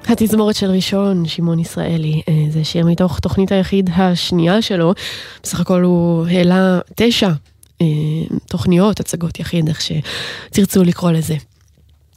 התזמורת 0.09 0.55
של 0.55 0.71
ראשון, 0.71 1.27
שמעון 1.27 1.59
ישראלי, 1.59 2.23
אה, 2.29 2.35
זה 2.51 2.65
שיר 2.65 2.87
מתוך 2.87 3.21
תוכנית 3.21 3.53
היחיד 3.53 3.91
השנייה 3.97 4.63
שלו. 4.63 4.95
בסך 5.43 5.61
הכל 5.61 5.83
הוא 5.83 6.27
העלה 6.27 6.79
תשע 6.95 7.31
אה, 7.81 7.87
תוכניות, 8.49 9.01
הצגות 9.01 9.41
יחיד, 9.41 9.69
איך 9.69 9.81
שתרצו 9.81 10.85
לקרוא 10.85 11.11
לזה. 11.11 11.37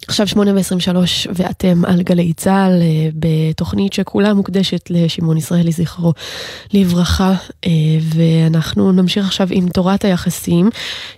עכשיו 0.08 0.28
שמונה 0.28 0.54
ועשרים 0.56 0.78
ושלוש 0.78 1.28
ואתם 1.34 1.86
על 1.86 2.02
גלי 2.02 2.34
צה"ל 2.34 2.82
אה, 2.82 3.10
בתוכנית 3.16 3.94
שכולה 3.94 4.34
מוקדשת 4.34 4.90
לשמעון 4.90 5.38
ישראלי 5.38 5.72
זכרו 5.72 6.14
לברכה 6.74 7.34
אה, 7.66 7.72
ואנחנו 8.02 8.92
נמשיך 8.92 9.26
עכשיו 9.26 9.48
עם 9.52 9.70
תורת 9.70 10.06
היחסים, 10.06 10.70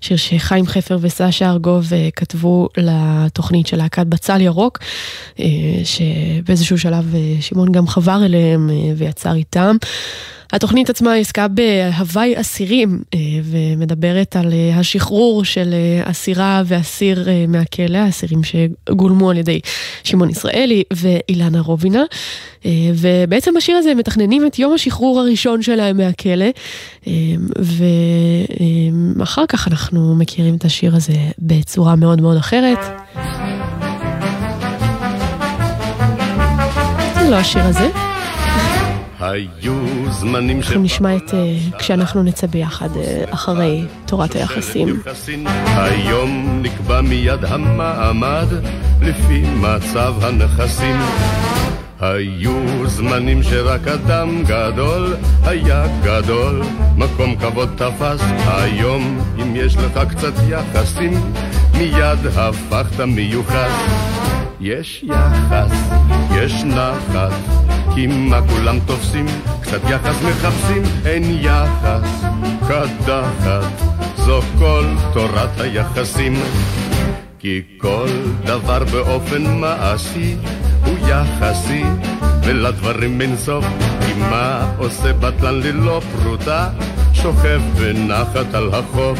שיר 0.02 0.18
שחיים 0.18 0.68
חפר 0.68 0.98
וסשה 1.02 1.50
ארגוב 1.50 1.94
אה, 1.94 2.10
כתבו 2.16 2.70
לתוכנית 2.78 3.68
של 3.68 3.78
להקת 3.78 4.06
בצל 4.08 4.42
ירוק, 4.42 4.80
שבאיזשהו 5.84 6.78
שלב 6.78 7.14
שמעון 7.42 7.72
גם 7.72 7.88
חבר 7.88 8.26
אליהם 8.26 8.70
ויצר 8.98 9.36
איתם. 9.36 9.76
התוכנית 10.54 10.90
עצמה 10.90 11.14
עסקה 11.14 11.48
בהוואי 11.48 12.42
אסירים 12.42 13.02
ומדברת 13.44 14.36
על 14.36 14.54
השחרור 14.76 15.46
של 15.46 15.74
אסירה 16.04 16.62
ואסיר 16.66 17.28
מהכלא, 17.48 17.98
האסירים 17.98 18.42
שגולמו 18.44 19.30
על 19.30 19.38
ידי 19.38 19.60
שמעון 20.04 20.30
ישראלי 20.30 20.84
ואילנה 20.94 21.60
רובינה. 21.60 22.04
ובעצם 22.96 23.54
בשיר 23.58 23.78
הזה 23.78 23.92
הם 23.92 23.98
מתכננים 23.98 24.48
את 24.48 24.60
יום 24.60 24.74
השחרור 24.74 25.20
הראשון 25.20 25.62
שלהם 25.62 25.98
מהכלא, 25.98 26.46
ואחר 29.16 29.46
כך 29.46 29.68
אנחנו 29.68 30.16
מכירים 30.16 30.56
את 30.56 30.66
השיר 30.66 30.96
הזה 30.96 31.14
בצורה 31.40 31.96
מאוד 31.96 32.22
מאוד 32.22 32.38
אחרת. 32.38 32.80
זה 37.22 37.30
לא 37.30 37.36
השיר 37.36 37.64
הזה. 37.64 38.09
היו 39.20 39.74
זמנים 40.12 40.58
אנחנו 40.58 40.82
נשמע 40.82 41.16
את 41.16 41.30
uh, 41.30 41.78
כשאנחנו 41.78 42.24
נצא 42.24 42.48
ביחד 42.48 42.90
uh, 42.94 43.34
אחרי 43.34 43.86
תורת 44.06 44.36
היחסים. 44.36 45.02
היום 45.68 46.60
נקבע 46.62 47.02
מיד 47.02 47.46
המעמד 47.46 48.48
לפי 49.02 49.44
מצב 49.62 50.14
הנכסים 50.22 50.96
היו 52.02 52.88
זמנים 52.88 53.44
שרק 53.44 53.88
אדם 53.88 54.44
גדול 54.44 55.16
היה 55.44 55.86
גדול, 56.04 56.62
מקום 56.98 57.36
כבוד 57.36 57.70
תפס. 57.76 58.22
היום, 58.48 59.20
אם 59.42 59.56
יש 59.56 59.78
לך 59.78 60.00
קצת 60.10 60.34
יחסים, 60.50 61.14
מיד 61.78 62.20
הפכת 62.36 63.00
מיוחס. 63.00 63.72
יש 64.60 65.04
יחס, 65.08 65.72
יש 66.44 66.64
נחת, 66.64 67.32
כי 67.96 68.08
מה 68.08 68.40
כולם 68.50 68.80
תופסים, 68.86 69.26
קצת 69.62 69.82
יחס 69.90 70.16
מחפשים, 70.22 70.84
אין 71.06 71.24
יחס, 71.42 72.24
קדחת, 72.68 73.72
זו 74.16 74.42
כל 74.60 74.86
תורת 75.14 75.60
היחסים. 75.60 76.34
כי 77.40 77.62
כל 77.78 78.08
דבר 78.46 78.84
באופן 78.92 79.60
מעשי 79.60 80.36
הוא 80.86 80.98
יחסי, 81.08 81.84
ולדברים 82.44 83.22
אין 83.22 83.38
סוף, 83.38 83.66
כי 84.06 84.14
מה 84.20 84.74
עושה 84.78 85.14
בטלן 85.14 85.62
ללא 85.62 86.02
פרוטה, 86.22 86.70
שוכב 87.14 87.62
בנחת 87.80 88.54
על 88.54 88.70
החוף. 88.74 89.20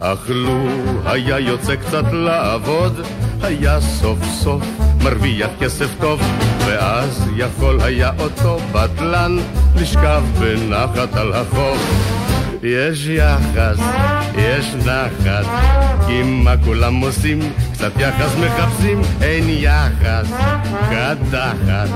אך 0.00 0.18
לו 0.28 0.68
היה 1.04 1.38
יוצא 1.38 1.76
קצת 1.76 2.04
לעבוד, 2.12 3.00
היה 3.42 3.80
סוף 3.80 4.18
סוף 4.24 4.62
מרוויח 5.02 5.50
כסף 5.60 5.88
טוב, 6.00 6.20
ואז 6.66 7.30
יכול 7.36 7.80
היה 7.80 8.10
אותו 8.18 8.58
בטלן 8.72 9.36
לשכב 9.76 10.22
בנחת 10.40 11.16
על 11.16 11.32
החוף. 11.32 12.14
יש 12.62 13.06
יחס, 13.06 13.78
יש 14.38 14.74
נחת, 14.74 15.46
כי 16.06 16.22
מה 16.22 16.54
כולם 16.64 16.94
עושים? 16.94 17.38
קצת 17.72 17.92
יחס 17.98 18.36
מחפשים, 18.36 19.00
אין 19.22 19.44
יחס, 19.48 20.30
קדחת, 20.90 21.88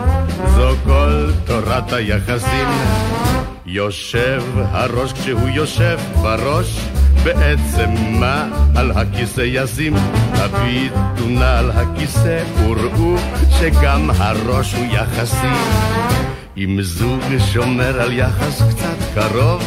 זו 0.55 0.71
כל 0.85 1.31
תורת 1.45 1.93
היחסים. 1.93 2.69
יושב 3.67 4.43
הראש 4.57 5.13
כשהוא 5.13 5.49
יושב 5.49 5.99
בראש, 6.23 6.81
בעצם 7.25 7.91
מה 8.21 8.49
על 8.77 8.91
הכיסא 8.91 9.41
ישים? 9.41 9.95
הביטו 10.33 11.29
נא 11.29 11.45
על 11.45 11.71
הכיסא 11.71 12.43
וראו 12.59 13.17
שגם 13.51 14.11
הראש 14.17 14.75
הוא 14.75 14.87
יחסי. 14.91 15.55
אם 16.57 16.79
זוג 16.83 17.23
שומר 17.53 18.01
על 18.01 18.13
יחס 18.13 18.63
קצת 18.71 18.97
קרוב, 19.15 19.63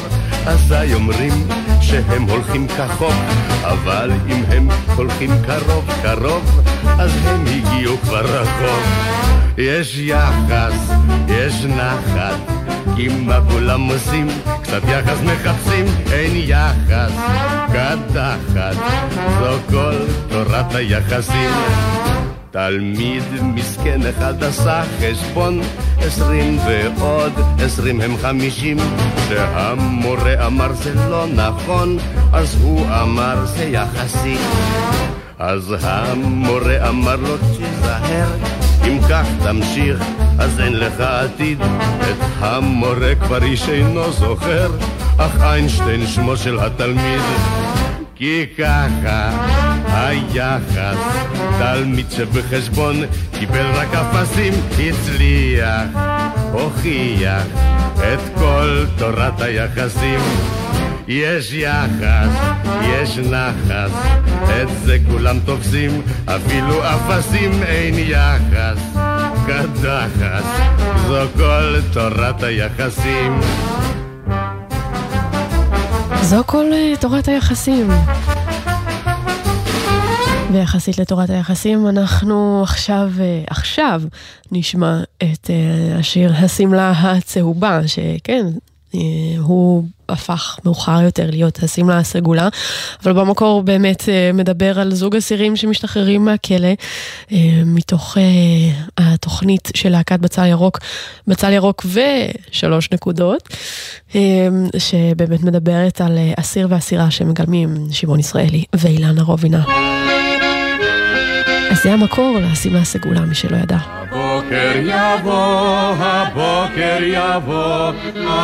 אזי 0.45 0.93
אומרים 0.93 1.33
שהם 1.81 2.23
הולכים 2.23 2.67
כחוק, 2.67 3.15
אבל 3.63 4.11
אם 4.27 4.43
הם 4.47 4.67
הולכים 4.95 5.29
קרוב 5.45 5.89
קרוב, 6.01 6.61
אז 6.85 7.11
הם 7.25 7.45
הגיעו 7.45 7.97
כבר 7.97 8.25
רחוק. 8.25 8.85
יש 9.57 9.97
יחס, 9.97 10.91
יש 11.27 11.65
נחת, 11.65 12.39
כי 12.95 13.07
מה 13.07 13.39
כולם 13.51 13.81
עושים? 13.81 14.27
קצת 14.71 14.87
יחס 14.87 15.21
מחפשים, 15.21 15.85
אין 16.11 16.31
יחס, 16.35 17.11
קדחת, 17.67 18.75
זו 19.39 19.57
כל 19.69 19.95
תורת 20.29 20.75
היחסים. 20.75 21.49
תלמיד 22.51 23.23
מסכן 23.41 24.01
אחד 24.09 24.43
עשה 24.43 24.83
חשבון 24.99 25.61
עשרים 25.97 26.59
ועוד 26.65 27.31
עשרים 27.59 28.01
הם 28.01 28.17
חמישים. 28.17 28.77
כשהמורה 29.17 30.47
אמר 30.47 30.73
זה 30.73 30.93
לא 31.09 31.25
נכון 31.35 31.97
אז 32.33 32.57
הוא 32.61 32.85
אמר 33.01 33.45
זה 33.45 33.63
יחסי. 33.63 34.37
אז 35.39 35.75
המורה 35.81 36.89
אמר 36.89 37.15
לו 37.15 37.37
תיזהר 37.37 38.29
אם 38.87 38.99
כך 39.09 39.25
תמשיך 39.43 40.20
אז 40.41 40.59
אין 40.59 40.79
לך 40.79 40.99
עתיד. 40.99 41.61
את 42.01 42.17
המורה 42.39 43.15
כבר 43.15 43.43
איש 43.43 43.69
אינו 43.69 44.11
זוכר. 44.11 44.71
אך 45.17 45.41
איינשטיין 45.41 46.07
שמו 46.07 46.37
של 46.37 46.59
התלמיד. 46.59 47.21
כי 48.15 48.45
ככה 48.57 49.31
היחס, 49.87 50.97
תלמיד 51.59 52.11
שבחשבון 52.11 52.95
קיבל 53.39 53.65
רק 53.73 53.87
אפסים, 53.93 54.53
הצליח, 54.79 55.87
הוכיח 56.51 57.43
את 57.95 58.19
כל 58.37 58.85
תורת 58.97 59.41
היחסים. 59.41 60.19
יש 61.07 61.53
יחס, 61.53 62.29
יש 62.81 63.17
נחס, 63.17 63.91
את 64.43 64.67
זה 64.83 64.97
כולם 65.11 65.39
תופסים, 65.45 66.01
אפילו 66.25 66.75
אפסים 66.83 67.63
אין 67.63 67.93
יחס. 67.97 69.10
קדחס, 69.51 70.45
זו 71.07 71.21
כל 71.37 71.79
תורת 71.93 72.43
היחסים. 72.43 73.39
זו 76.21 76.43
כל 76.45 76.65
אה, 76.73 76.93
תורת 76.99 77.27
היחסים. 77.27 77.87
ויחסית 80.51 80.97
לתורת 80.97 81.29
היחסים, 81.29 81.87
אנחנו 81.87 82.63
עכשיו, 82.63 83.09
אה, 83.19 83.43
עכשיו 83.49 84.01
נשמע 84.51 84.99
את 85.17 85.49
אה, 85.49 85.99
השיר 85.99 86.33
השמלה 86.35 86.91
הצהובה, 86.91 87.87
שכן, 87.87 88.45
הוא 89.37 89.83
הפך 90.09 90.57
מאוחר 90.65 91.01
יותר 91.01 91.29
להיות 91.29 91.63
השמלה 91.63 91.97
הסגולה, 91.97 92.49
אבל 93.03 93.13
במקור 93.13 93.63
באמת 93.63 94.09
מדבר 94.33 94.79
על 94.79 94.93
זוג 94.93 95.15
אסירים 95.15 95.55
שמשתחררים 95.55 96.25
מהכלא 96.25 96.69
מתוך 97.65 98.17
התוכנית 98.97 99.71
של 99.75 99.89
להקת 99.89 100.19
בצל 100.19 100.45
ירוק, 100.45 100.79
בצל 101.27 101.51
ירוק 101.51 101.85
ושלוש 101.85 102.89
נקודות, 102.93 103.49
שבאמת 104.77 105.43
מדברת 105.43 106.01
על 106.01 106.17
אסיר 106.39 106.67
ואסירה 106.69 107.11
שמגלמים 107.11 107.87
שמעון 107.91 108.19
ישראלי 108.19 108.63
ואילנה 108.75 109.21
רובינה. 109.21 109.63
אז 111.71 111.77
זה 111.83 111.93
המקור 111.93 112.37
לשמלה 112.41 112.81
הסגולה, 112.81 113.21
מי 113.21 113.35
שלא 113.35 113.57
ידע. 113.57 113.77
הבוקר 114.51 114.81
יבוא, 114.83 115.95
הבוקר 115.99 116.97
יבוא, 117.01 117.91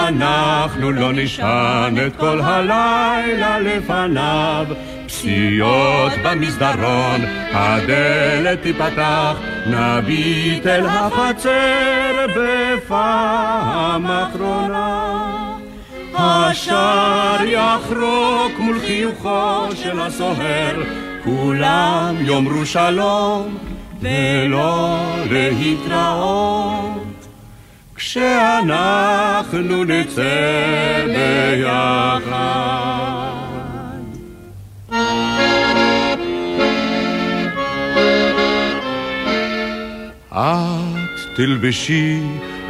אנחנו 0.07 0.91
לא 0.91 1.13
נשען 1.13 2.07
את 2.07 2.15
כל 2.15 2.41
הלילה 2.41 3.59
לפניו. 3.59 4.65
פסיעות 5.07 6.11
במסדרון, 6.23 7.21
הדלת 7.53 8.61
תיפתח, 8.61 9.37
נביט 9.65 10.67
אל 10.67 10.85
החצר 10.85 12.25
בפעם 12.35 14.05
אחרונה. 14.07 15.23
השער 16.15 17.43
יחרוק 17.45 18.51
מול 18.59 18.79
חיוכו 18.79 19.75
של 19.75 19.99
הסוהר, 19.99 20.83
כולם 21.23 22.15
יאמרו 22.21 22.65
שלום 22.65 23.57
ולא 24.01 24.99
להתראות 25.31 27.27
כשאנחנו 27.95 29.83
נצא 29.83 31.05
ביחד. 31.05 32.67
את 40.31 41.35
תלבשי 41.35 42.19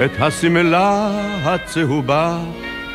את 0.05 0.11
השמלה 0.19 1.09
הצהובה 1.43 2.39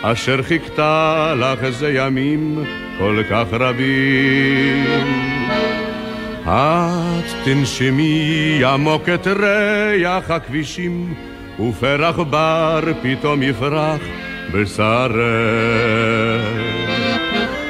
אשר 0.02 0.42
חיכתה 0.42 1.34
לך 1.36 1.64
איזה 1.64 1.92
ימים 1.92 2.64
כל 2.98 3.22
כך 3.30 3.46
רבים. 3.52 5.41
את 6.46 7.24
תנשמי 7.44 8.60
עמוק 8.64 9.08
את 9.08 9.26
ריח 9.26 10.30
הכבישים, 10.30 11.14
ופרח 11.60 12.18
בר 12.18 12.80
פתאום 13.02 13.42
יפרח 13.42 14.00
בשרך. 14.52 16.42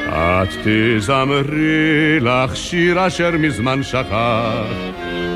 את 0.09 0.49
תזמרי 0.65 2.21
לך 2.21 2.57
שיר 2.57 3.07
אשר 3.07 3.31
מזמן 3.39 3.83
שכח, 3.83 4.67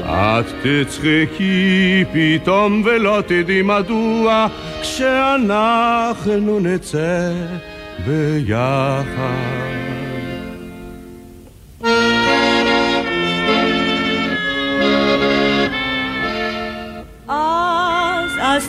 את 0.04 0.46
תצחקי 0.62 2.04
פתאום 2.12 2.82
ולא 2.84 3.22
תדעי 3.26 3.62
מדוע, 3.62 4.46
כשאנחנו 4.82 6.60
נצא 6.60 7.32
ביחד. 8.06 9.85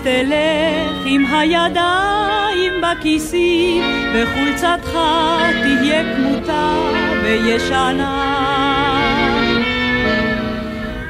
תלך 0.08 1.06
עם 1.06 1.26
הידיים 1.26 2.74
בכיסים, 2.82 3.84
וחולצתך 4.14 4.98
תהיה 5.62 6.16
כמותה 6.16 6.80
וישנה. 7.24 8.24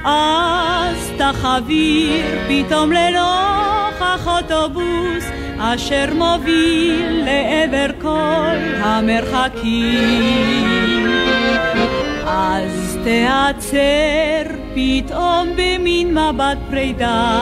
אז 0.05 1.11
אוויר 1.43 2.39
פתאום 2.47 2.91
לנוכח 2.91 4.27
אוטובוס 4.27 5.25
אשר 5.59 6.05
מוביל 6.13 7.25
לעבר 7.25 7.87
כל 8.01 8.57
המרחקים. 8.79 10.27
אז 12.25 12.97
תעצר 13.03 14.56
פתאום 14.77 15.49
במין 15.55 16.17
מבט 16.17 16.57
פרידה, 16.69 17.39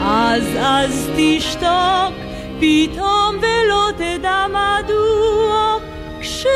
אז 0.00 0.42
אז 0.60 1.10
תשתוק 1.16 2.14
פתאום 2.60 3.36
ולא 3.40 3.90
תדע 3.96 4.46
מדוע 4.48 5.78
כשאנחנו 6.20 6.50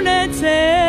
נצא 0.00 0.88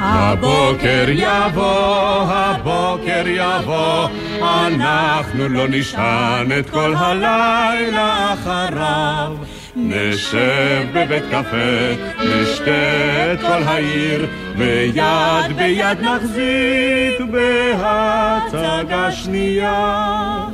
הבוקר 0.00 1.04
יבוא, 1.08 2.22
הבוקר 2.28 3.22
יבוא, 3.26 4.08
אנחנו 4.42 5.48
לא 5.48 5.68
נשען 5.68 6.58
את 6.58 6.70
כל 6.70 6.94
הלילה 6.96 8.32
אחריו. 8.32 9.36
נשב 9.76 10.86
בבית 10.92 11.22
קפה, 11.30 11.94
נשתה 12.24 13.32
את 13.32 13.40
כל 13.40 13.62
העיר, 13.66 14.26
ויד 14.56 15.56
ביד 15.56 16.00
נחזיק 16.00 17.20
בהצגה 17.30 19.12
שנייה. 19.12 20.44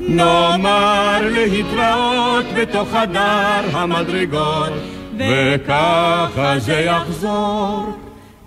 נאמר 0.00 1.20
להתראות 1.22 2.44
בתוך 2.56 2.88
חדר 2.92 3.60
המדרגות, 3.72 4.72
וככה 5.18 6.58
זה 6.58 6.80
יחזור. 6.80 7.96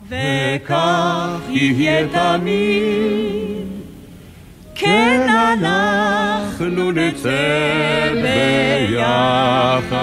וכך 0.09 1.39
יהיה 1.49 2.07
תמיד. 2.07 3.48
כן 4.79 5.27
אנחנו 5.29 6.91
נצא 6.91 7.29
ביחד. 8.91 9.99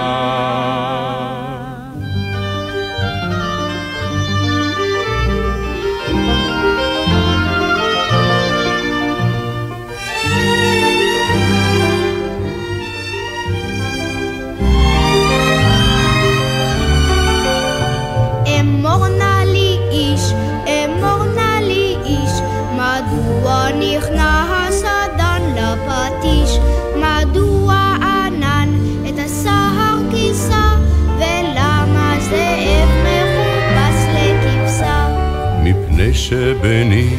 שבני, 36.29 37.09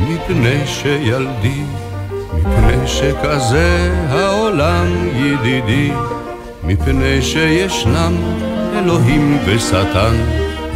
מפני 0.00 0.66
שילדי, 0.66 1.62
מפני 2.34 2.86
שכזה 2.86 3.92
העולם 4.08 4.86
ידידי, 5.14 5.90
מפני 6.64 7.22
שישנם 7.22 8.14
אלוהים 8.78 9.38
ושטן, 9.44 10.14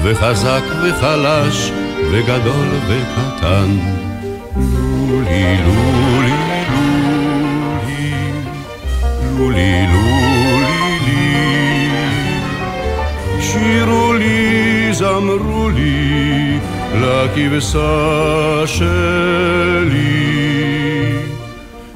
וחזק 0.02 0.62
וחלש, 0.82 1.70
וגדול 2.12 2.68
וקטן. 2.88 3.78
לולי, 4.56 5.56
לולי, 5.64 6.32
לולי, 6.70 8.12
לולי, 9.38 9.86
לולי, 9.92 10.98
לי, 11.06 11.34
שירו 13.40 14.12
לי, 14.12 14.88
זמרו 14.92 15.68
לי, 15.68 16.14
לכבשה 17.00 18.62
שלי. 18.66 20.24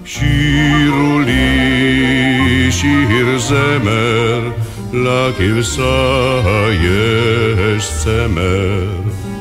שירו 0.05 1.21
לי 1.21 2.69
שיר 2.71 3.39
זמר, 3.39 4.51
לכבשה 4.93 6.35
יש 6.73 7.89
צמר. 8.05 8.89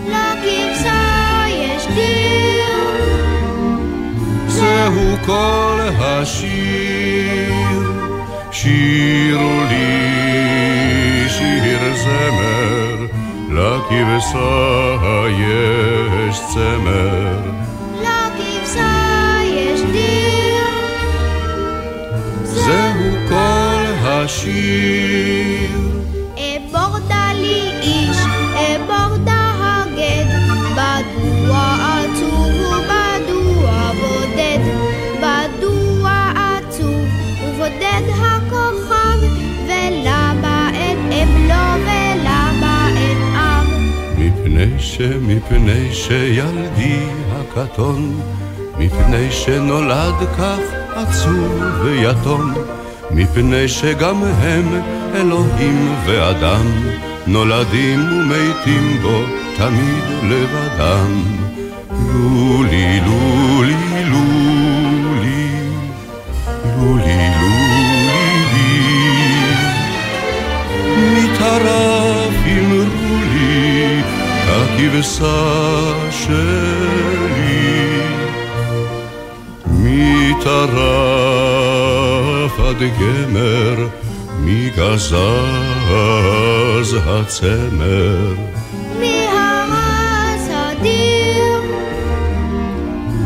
לכבשה 0.08 1.46
יש 1.50 1.88
דיר. 1.88 2.38
זהו 4.48 5.18
כל 5.26 5.80
השיר, 6.00 7.54
שירו 8.52 9.62
לי 9.70 11.30
שיר 11.30 11.96
זמר, 11.96 12.57
לכבשה 13.58 15.26
יש 15.30 16.40
צמר. 16.54 17.40
לכבשה 18.02 19.38
יש 19.44 19.82
דיר. 19.82 20.66
זהו 22.44 23.28
כל 23.30 23.86
השיר. 24.04 25.37
שמפני 44.98 45.94
שילדי 45.94 47.00
הקטון, 47.32 48.20
מפני 48.78 49.32
שנולד 49.32 50.16
כך 50.38 50.60
עצוב 50.96 51.62
ויתום, 51.84 52.54
מפני 53.12 53.68
שגם 53.68 54.24
הם 54.24 54.82
אלוהים 55.16 55.96
ואדם, 56.06 56.66
נולדים 57.28 58.00
ומתים 58.00 58.98
בו 59.02 59.22
תמיד 59.58 60.04
לבדם. 60.24 61.24
לולי, 61.92 63.00
לולי, 63.00 64.06
לולי, 64.06 65.50
לולי, 66.78 67.30
לולי, 67.42 68.46
לי, 71.04 71.87
הכבשה 74.78 75.94
שלי. 76.12 78.02
מטרף 79.68 80.60
עד 82.60 82.82
גמר, 83.00 83.88
מגזז 84.40 85.16
הצמר. 87.06 88.34
מהרס 89.00 90.46
הדיר, 90.50 91.62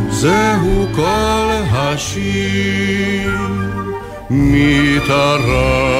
זהו 0.10 0.88
כל 0.96 1.50
השיר, 1.72 3.38
מטרף 4.30 5.92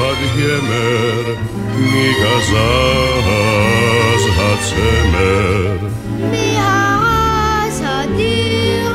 עד 0.00 0.16
גמר, 0.36 1.34
מגזז 1.78 2.54
הצמר. 4.38 5.76
מהרס 6.30 7.80
הדיר, 7.84 8.94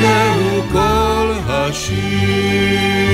זהו 0.00 0.62
כל 0.72 1.32
השיר. 1.48 3.09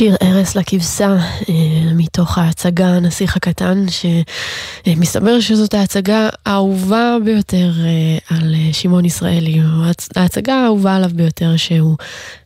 שיר 0.00 0.16
ארס 0.22 0.56
לכבשה, 0.56 1.16
אה, 1.48 1.54
מתוך 1.94 2.38
ההצגה 2.38 2.86
הנסיך 2.86 3.36
הקטן, 3.36 3.84
שמסתבר 3.88 5.40
שזאת 5.40 5.74
ההצגה 5.74 6.28
האהובה 6.46 7.16
ביותר 7.24 7.70
אה, 7.84 8.36
על 8.36 8.54
אה, 8.54 8.72
שמעון 8.72 9.04
ישראלי, 9.04 9.60
ההצ- 9.60 10.08
ההצגה 10.16 10.54
האהובה 10.54 10.96
עליו 10.96 11.10
ביותר 11.14 11.56
שהוא 11.56 11.96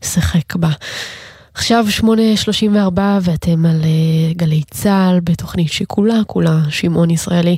שיחק 0.05 0.57
בה. 0.57 0.69
עכשיו 1.55 1.87
8.34 2.01 3.01
ואתם 3.23 3.67
על 3.67 3.81
אה, 3.85 4.33
גלי 4.33 4.63
צה"ל 4.71 5.21
בתוכנית 5.21 5.73
שכולה 5.73 6.21
כולה 6.27 6.59
שמעון 6.69 7.11
ישראלי 7.11 7.57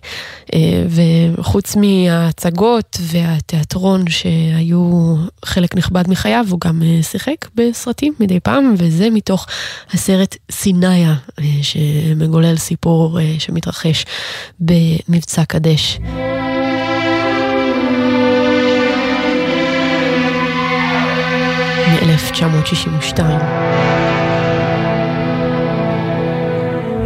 אה, 0.55 0.84
וחוץ 0.88 1.76
מההצגות 1.76 2.99
והתיאטרון 3.01 4.05
שהיו 4.09 5.14
חלק 5.44 5.74
נכבד 5.74 6.09
מחייו 6.09 6.47
הוא 6.51 6.61
גם 6.61 6.82
אה, 6.82 7.03
שיחק 7.03 7.49
בסרטים 7.55 8.12
מדי 8.20 8.40
פעם 8.40 8.74
וזה 8.78 9.11
מתוך 9.11 9.47
הסרט 9.92 10.36
סיניה 10.51 11.14
שמגולל 11.62 12.57
סיפור 12.57 13.18
שמתרחש 13.38 14.05
במבצע 14.61 15.44
קדש. 15.44 15.99
מ-1962. 22.16 23.20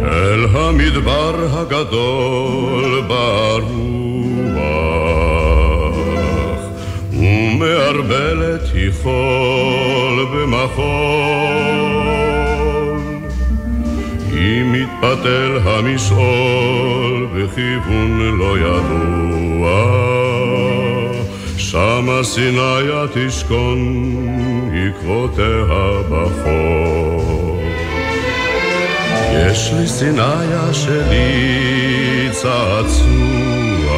אל 0.03 0.45
המדבר 0.53 1.35
הגדול 1.51 3.01
ברוח 3.07 3.71
ומערבלת 7.13 8.61
היא 8.73 8.91
חול 9.01 10.25
במחול 10.33 11.81
אם 14.33 14.71
מתפתל 14.73 15.59
המשעול 15.63 17.27
בכיוון 17.35 18.19
לא 18.37 18.57
ידוע 18.59 19.21
שמה 21.71 22.23
סיניה 22.23 23.05
תשכון, 23.13 23.79
עקבותיה 24.73 25.65
בחור. 26.09 27.61
יש 29.31 29.71
לי 29.73 29.87
סיניה 29.87 30.73
שלי 30.73 32.29
צעצוע, 32.31 33.91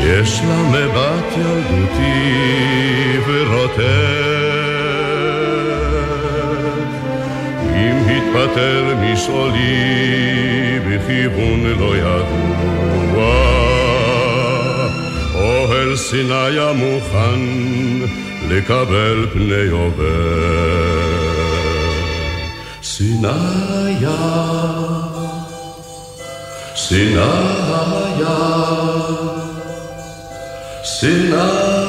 יש 0.00 0.40
לה 0.48 0.62
מבט 0.62 1.36
ילדותי 1.36 3.18
ורוטט. 3.26 3.80
אם 7.74 7.96
התפטר 8.08 8.94
משאולי 9.02 10.78
בכיוון 10.88 11.60
לא 11.78 11.96
ידוע 11.96 12.59
אוהל 15.60 15.96
סיני 15.96 16.58
המוכן 16.58 17.40
לקבל 18.48 19.26
פני 19.32 19.68
עובר. 19.70 21.00
סיניה, 22.82 23.30
סיניה, 26.76 27.30
סיניה, 30.84 31.79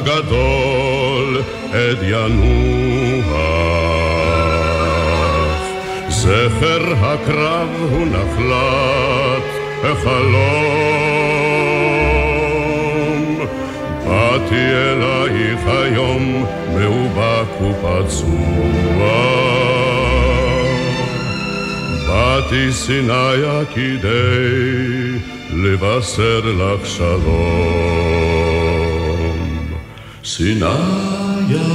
הגדול 0.00 1.42
עד 1.72 1.98
ינוח. 2.02 3.30
זכר 6.08 6.94
הקרב 7.00 7.68
הוא 7.90 8.06
נחלת 8.06 9.42
החלום. 9.84 10.30
באתי 14.06 14.54
אלייך 14.54 15.60
היום 15.66 16.46
מאובק 16.74 17.60
ופצוע. 17.62 19.10
באתי 22.08 22.72
סיניה 22.72 23.60
כדי 23.74 25.18
לבשר 25.52 26.40
לך 26.44 26.86
שלום. 26.86 27.99
Sinaya, 30.30 31.66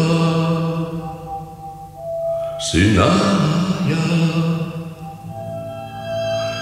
Sinaya, 2.57 4.03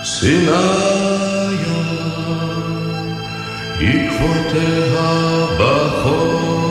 Sinaya, 0.01 1.77
Ikvoteha 3.77 5.09
Bachor. 5.59 6.62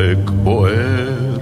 אופק 0.00 0.30
בוער, 0.30 1.38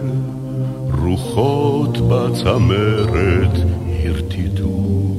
רוחות 1.02 1.98
בצמרת 2.08 3.56
הרטיטו, 4.04 5.14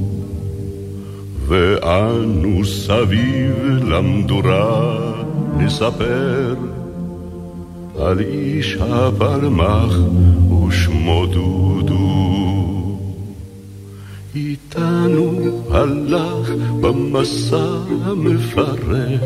ואנו 1.46 2.64
סביב 2.64 3.84
למדורה 3.88 5.12
נספר 5.56 6.54
על 7.98 8.20
איש 8.20 8.76
הפלמח 8.80 9.96
ושמו 10.68 11.26
דודו. 11.26 12.00
איתנו 14.34 15.32
הלך 15.70 16.50
במסע 16.80 17.66
המפרך, 18.04 19.22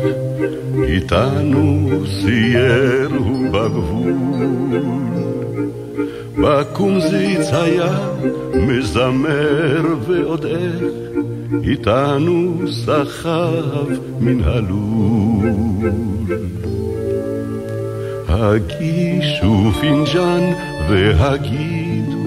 איתנו 0.83 1.89
סייר 2.05 3.09
הוא 3.17 3.49
בגבול. 3.51 4.13
בקומזיץ 6.37 7.53
היה 7.53 8.09
מזמר 8.53 9.83
ועוד 10.07 10.45
איך, 10.45 10.83
איתנו 11.63 12.61
סחב 12.67 13.87
מן 14.19 14.43
הלול. 14.43 15.49
הגישו 18.27 19.71
פינג'אן 19.81 20.53
והגידו 20.89 22.25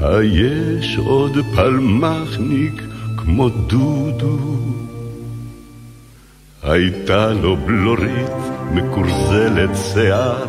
היש 0.00 0.98
עוד 0.98 1.36
פלמחניק 1.54 2.82
כמו 3.16 3.48
דודו? 3.48 4.38
הייתה 6.68 7.32
לו 7.32 7.56
בלורית 7.56 8.36
מקורזלת 8.72 9.70
שיער, 9.92 10.46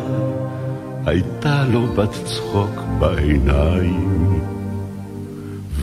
הייתה 1.06 1.64
לו 1.72 1.86
בת 1.86 2.12
צחוק 2.24 2.80
בעיניים, 2.98 4.40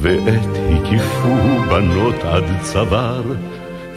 ועת 0.02 0.58
הקיפו 0.70 1.36
בנות 1.70 2.16
עד 2.24 2.44
צוואר, 2.62 3.24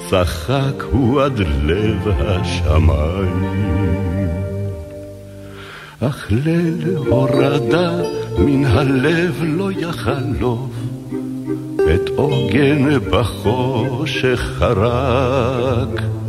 צחק 0.09 0.82
הוא 0.93 1.22
עד 1.22 1.38
לב 1.64 2.09
השמיים. 2.18 3.70
אך 6.01 6.26
ליל 6.30 6.97
הורדה 6.97 7.93
מן 8.38 8.64
הלב 8.64 9.43
לא 9.43 9.72
יחלוף, 9.72 10.70
את 11.95 12.09
עוגן 12.16 12.99
בחושך 13.11 14.41
חרק. 14.59 16.19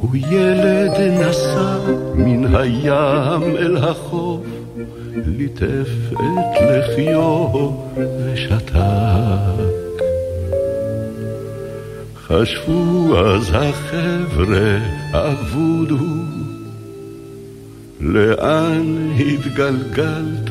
הוא 0.00 0.16
ילד 0.16 1.00
נסע 1.20 1.78
מן 2.14 2.56
הים 2.56 3.56
אל 3.56 3.76
החוף, 3.76 4.46
ליטף 5.26 5.88
את 6.12 6.62
לחיו 6.62 7.70
ושתק. 7.96 8.74
חשבו 12.14 13.18
אז 13.18 13.54
החבר'ה 13.54 14.78
אבוד 15.12 15.92
לאן 18.00 19.10
התגלגלת 19.18 20.50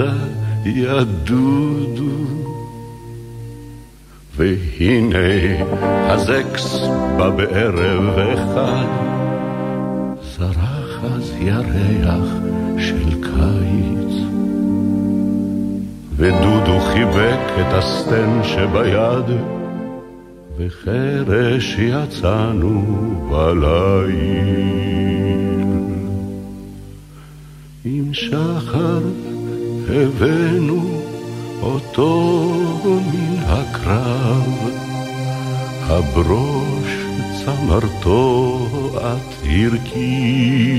יא 0.65 1.03
דודו? 1.23 2.49
והנה 4.35 5.27
הזקס 6.09 6.81
בא 7.17 7.29
בערב 7.29 8.19
אחד, 8.19 9.18
ירח 11.39 12.27
של 12.77 13.21
קיץ. 13.21 14.13
ודודו 16.15 16.79
חיבק 16.79 17.39
את 17.59 17.73
הסטן 17.73 18.39
שביד, 18.43 19.37
וחרש 20.57 21.77
יצאנו 21.79 22.83
בליל. 23.31 24.69
עם 27.85 28.13
שחר 28.13 29.01
הבאנו 29.89 31.01
אותו 31.61 32.43
מן 33.13 33.37
הקרב, 33.47 34.69
הברוש 35.81 36.98
צמרתו 37.49 38.67
את 38.97 39.33
הרכין. 39.43 40.69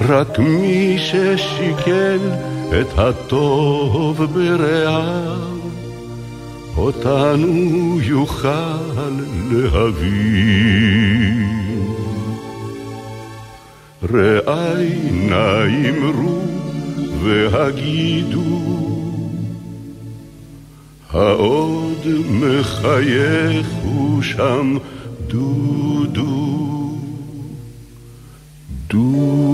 רק 0.00 0.38
מי 0.38 0.96
ששיכן 0.98 2.18
את 2.80 2.98
הטוב 2.98 4.24
ברעיו, 4.24 5.58
אותנו 6.76 8.00
יוכל 8.00 8.48
להבין. 9.50 10.68
רעי 14.12 15.10
נא 15.12 15.64
אמרו 15.90 16.42
והגידו, 17.22 18.87
העוד 21.12 22.06
מחייך 22.30 23.66
הוא 23.82 24.22
שם 24.22 24.76
דודו, 25.26 26.96
דודו. 28.88 29.47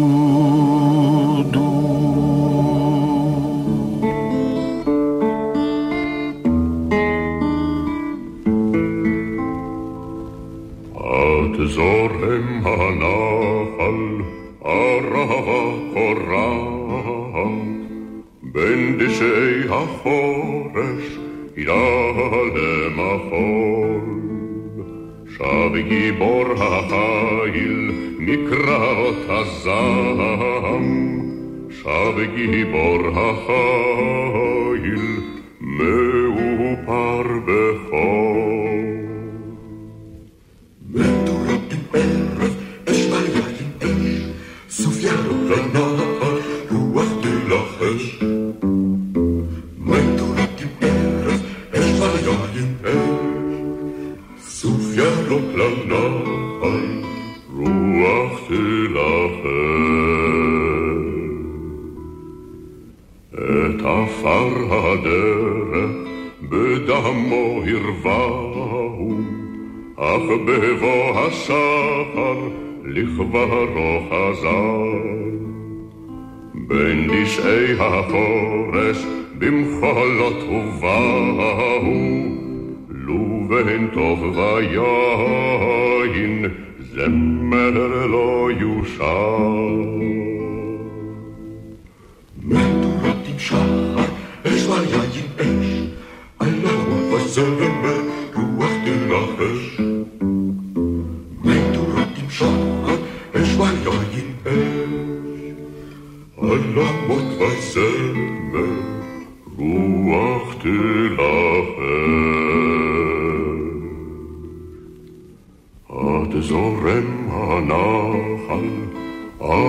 גיבור 25.89 26.45
החיל 26.61 27.93
מקראות 28.19 29.17
הזעם, 29.29 30.85
שב 31.71 32.35
גיבור 32.37 33.01
החיל 33.15 33.94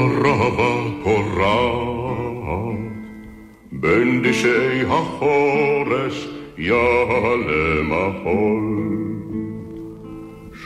ערבה 0.06 0.76
קורעת, 1.04 2.78
בין 3.72 4.22
דשאי 4.24 4.82
החורש 4.90 6.28
יעלה 6.58 7.82
מחול. 7.84 8.86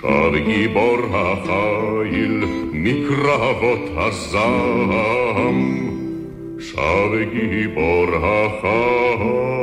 שר 0.02 0.38
גיבור 0.38 0.98
החיל 1.14 2.46
מקרבות 2.72 3.80
הזעם, 3.96 5.60
שר 6.60 7.24
גיבור 7.34 8.08
החיל 8.16 9.59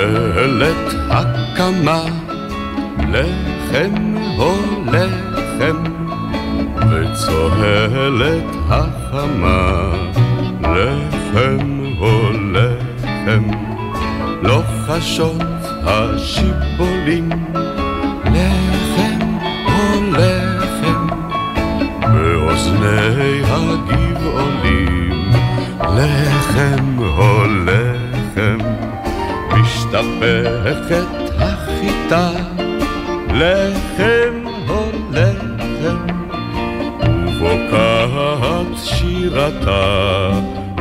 משתבלת 0.00 0.94
הקמה, 1.10 2.04
לחם 3.08 4.16
הו 4.36 4.52
לחם, 4.86 5.76
וצוהלת 6.90 8.44
החמה, 8.68 9.92
לחם 10.60 11.80
הו 11.98 12.30
לחם, 12.52 13.42
לוחשות 14.42 15.42
השיבולים, 15.84 17.28
לחם 18.24 19.18
הו 19.66 20.02
לחם, 20.12 21.06
באוזני 22.00 23.42
הגבעולים, 23.44 25.32
לחם 25.82 26.98
הו 26.98 27.44
לחם. 27.66 27.99
משתפכת 29.90 31.06
החיטה, 31.38 32.30
לחם 33.34 34.46
או 34.68 34.90
לחם, 35.12 36.06
ובוקעת 37.40 38.66
שירתה, 38.76 40.30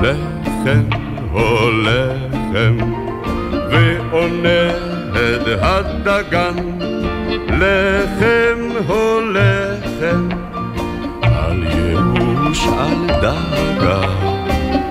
לחם 0.02 0.84
או 1.34 1.70
לחם, 1.72 2.78
ועונה 3.72 4.70
את 5.14 5.48
הדגן, 5.62 6.56
לחם 7.48 8.90
או 8.90 9.20
לחם, 9.34 10.30
על 11.22 11.64
ייאוש 11.64 12.68
על 12.68 13.10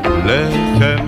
או 0.04 0.10
לחם, 0.24 1.07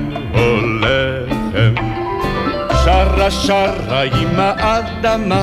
שרה 2.85 3.31
שרה 3.31 4.03
עם 4.03 4.29
האדמה, 4.37 5.43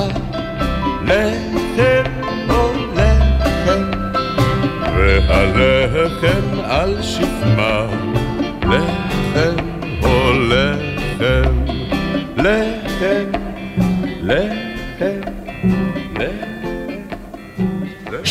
לחם 1.04 2.10
או 2.50 2.72
לחם, 2.94 3.90
והלחם 4.96 6.60
על 6.64 7.02
שכמה, 7.02 7.86
לחם 8.62 9.67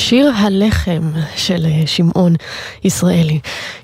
שיר 0.10 0.32
הלחם 0.36 1.12
של 1.36 1.66
אה, 1.66 1.88
שמעון 1.88 2.36
ישראלי. 2.84 3.39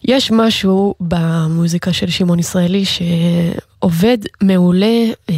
יש 0.05 0.31
משהו 0.31 0.95
במוזיקה 1.01 1.93
של 1.93 2.09
שמעון 2.09 2.39
ישראלי 2.39 2.83
שעובד 2.85 4.17
מעולה 4.41 5.03
אה, 5.29 5.35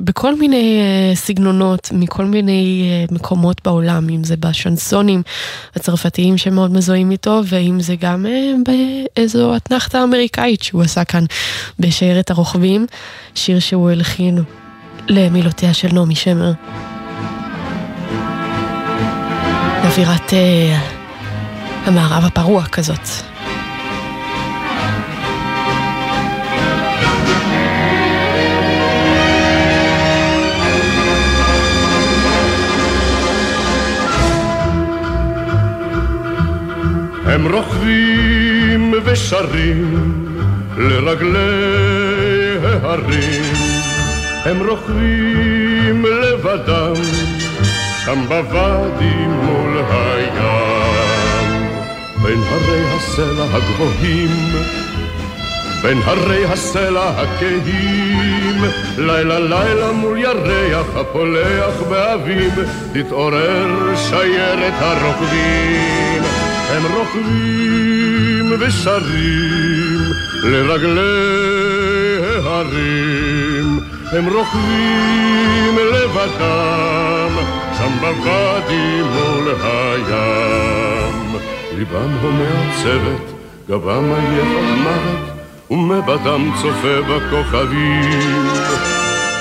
בכל 0.00 0.36
מיני 0.36 0.80
אה, 0.80 1.14
סגנונות, 1.14 1.88
מכל 1.92 2.24
מיני 2.24 2.84
מקומות 3.10 3.60
בעולם, 3.64 4.08
אם 4.08 4.24
זה 4.24 4.36
בשנסונים 4.36 5.22
הצרפתיים 5.74 6.38
שמאוד 6.38 6.72
מזוהים 6.72 7.10
איתו, 7.10 7.40
ואם 7.44 7.80
זה 7.80 7.94
גם 8.00 8.26
באיזו 8.66 9.56
אתנחתה 9.56 10.02
אמריקאית 10.04 10.62
שהוא 10.62 10.82
עשה 10.82 11.04
כאן 11.04 11.24
בשיירת 11.78 12.30
הרוכבים, 12.30 12.86
שיר 13.34 13.58
שהוא 13.58 13.90
הלחין 13.90 14.38
למילותיה 15.08 15.74
של 15.74 15.88
נעמי 15.92 16.14
שמר. 16.14 16.52
אווירת 19.98 20.32
אה, 20.32 20.78
המערב 21.86 22.24
הפרוע 22.24 22.64
כזאת. 22.64 23.08
הם 37.26 37.52
רוכבים 37.52 38.94
ושרים 39.04 40.26
לרגלי 40.78 41.38
ההרים, 42.62 43.54
הם 44.44 44.66
רוכבים 44.68 46.04
לבדם 46.04 47.25
שם 48.06 48.24
בוואדי 48.28 49.26
מול 49.26 49.82
הים. 49.90 51.66
בין 52.22 52.38
הרי 52.48 52.84
הסלע 52.94 53.44
הגבוהים, 53.52 54.30
בין 55.82 55.98
הרי 56.04 56.44
הסלע 56.44 57.08
הכהים, 57.08 58.64
לילה 58.98 59.38
לילה 59.38 59.92
מול 59.92 60.18
ירח 60.18 60.86
הפולח 60.96 61.82
באביב, 61.90 62.52
תתעורר 62.92 63.96
שיירת 63.96 64.74
הרוקדים. 64.78 66.22
הם 66.70 66.82
רוכבים 66.94 68.52
ושרים 68.58 70.00
לרגלי 70.42 71.02
ההרים, 72.44 73.80
הם 74.12 74.26
רוכבים 74.26 75.78
לבדם, 75.92 77.65
שם 77.86 77.98
בוואדי 78.00 79.02
מול 79.02 79.54
הים. 79.62 81.36
ליבם 81.78 82.10
הומה 82.22 82.70
עצבת, 82.70 83.26
גבם 83.68 84.12
עייף 84.12 84.48
עד 84.58 84.78
מוות, 84.78 85.26
ומבטם 85.70 86.50
צופה 86.62 87.00
בכוכבים. 87.02 88.46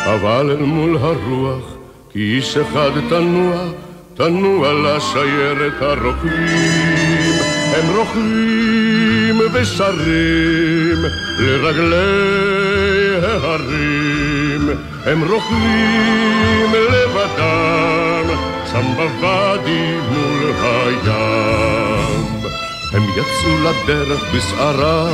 אבל 0.05 0.51
אל 0.51 0.65
מול 0.65 0.97
הרוח, 0.97 1.63
כי 2.11 2.19
איש 2.19 2.57
אחד 2.57 2.91
תנוע, 3.09 3.55
תנוע 4.13 4.73
לשיירת 4.73 5.81
הרוקבים. 5.81 7.33
הם 7.75 7.95
רוכבים 7.95 9.39
ושרים 9.53 10.97
לרגלי 11.39 11.95
ההרים, 13.23 14.24
הם 15.05 15.23
רוכבים 15.23 16.71
לבדם, 16.73 18.25
שם 18.71 18.85
בוואדי 18.95 19.97
מול 20.09 20.51
הים. 20.61 22.25
הם 22.93 23.03
יצאו 23.03 23.57
לדרך 23.63 24.23
בסערה, 24.35 25.07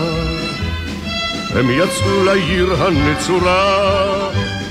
הם 1.55 1.69
יצאו 1.69 2.23
לעיר 2.25 2.73
הנצורה, 2.79 3.89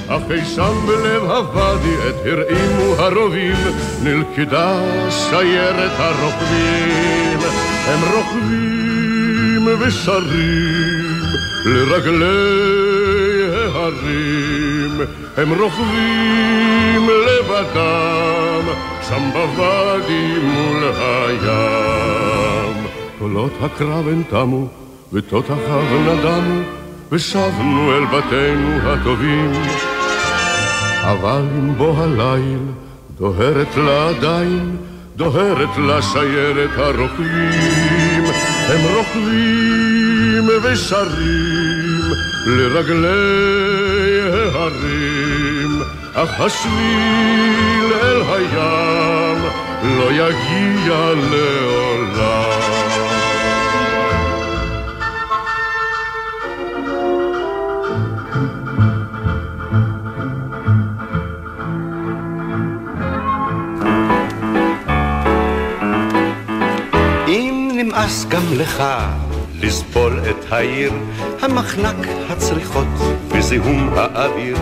אך 0.08 0.22
אי 0.30 0.44
שם 0.44 0.74
בלב 0.86 1.22
הוואדי 1.22 1.94
עת 2.08 2.26
הרעימו 2.26 2.94
הרובים, 2.98 3.56
נלכדה 4.02 4.80
שיירת 5.10 5.92
הרוכבים. 5.98 7.38
הם 7.86 8.00
רוכבים 8.14 9.68
ושרים 9.80 11.22
לרגלי 11.64 12.89
ההרים, 13.90 15.00
הם 15.36 15.60
רוכבים 15.60 17.08
לבדם, 17.26 18.64
שם 19.08 19.30
בוואדי 19.32 20.34
מול 20.42 20.84
הים. 20.98 22.86
קולות 23.18 23.52
הקרב 23.60 24.08
הן 24.08 24.22
תמו, 24.30 24.68
ותותחיו 25.12 25.82
נדמו, 26.06 26.60
ושבנו 27.12 27.92
אל 27.92 28.04
בתינו 28.04 28.78
הטובים. 28.82 29.52
אבל 31.02 31.42
עם 31.56 31.74
בוא 31.74 31.94
הליל, 31.98 32.58
דוהרת 33.18 33.76
לה 33.76 34.08
עדיין, 34.08 34.76
דוהרת 35.16 35.78
לשיירת 35.78 36.70
הרוכבים. 36.76 38.24
הם 38.68 38.80
רוכבים 38.94 40.48
ושרים 40.62 42.00
לרגלי 42.46 43.79
ההרים, 44.54 45.82
אך 46.14 46.40
השביל 46.40 47.92
אל 48.02 48.22
הים 48.22 49.38
לא 49.82 50.12
יגיע 50.12 51.12
לעולם. 51.30 52.50
נמאס 67.90 68.26
גם 68.28 68.42
לך 68.52 68.82
לסבול 69.62 70.20
את 70.30 70.52
העיר, 70.52 70.92
המחנק, 71.42 72.06
הצריחות 72.28 72.86
וזיהום 73.28 73.90
האוויר. 73.96 74.56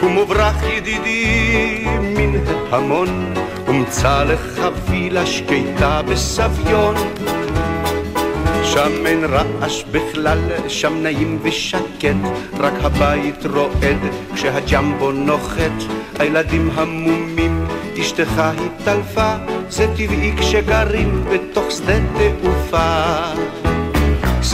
קום 0.00 0.16
וברח 0.16 0.62
ידידי 0.62 1.84
מן 2.00 2.40
המון, 2.70 3.34
ומצא 3.66 4.24
לך 4.24 4.60
וילה 4.88 5.26
שקטה 5.26 6.02
בסביון. 6.02 6.94
שם 8.64 9.06
אין 9.06 9.24
רעש 9.24 9.84
בכלל, 9.90 10.38
שם 10.68 11.02
נעים 11.02 11.38
ושקט, 11.42 12.16
רק 12.58 12.74
הבית 12.82 13.46
רועד 13.46 13.98
כשהג'מבו 14.34 15.12
נוחת, 15.12 15.82
הילדים 16.18 16.70
המומים, 16.74 17.66
אשתך 18.00 18.42
התעלפה, 18.42 19.34
זה 19.68 19.86
טבעי 19.96 20.32
כשגרים 20.38 21.24
בתוך 21.30 21.70
שדה 21.70 21.98
תעופה. 22.42 23.65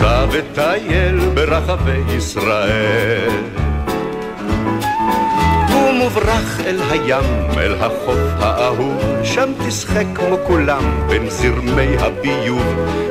וטייל 0.03 1.19
ברחבי 1.35 2.01
ישראל. 2.17 3.31
ומוברח 5.71 6.61
אל 6.61 6.81
הים, 6.91 7.25
אל 7.57 7.75
החוף 7.75 8.19
האהוב, 8.39 9.03
שם 9.25 9.53
תשחק 9.67 10.05
כמו 10.15 10.37
כולם 10.47 11.09
בין 11.09 11.31
זרמי 11.31 11.97
הביוב. 11.99 12.63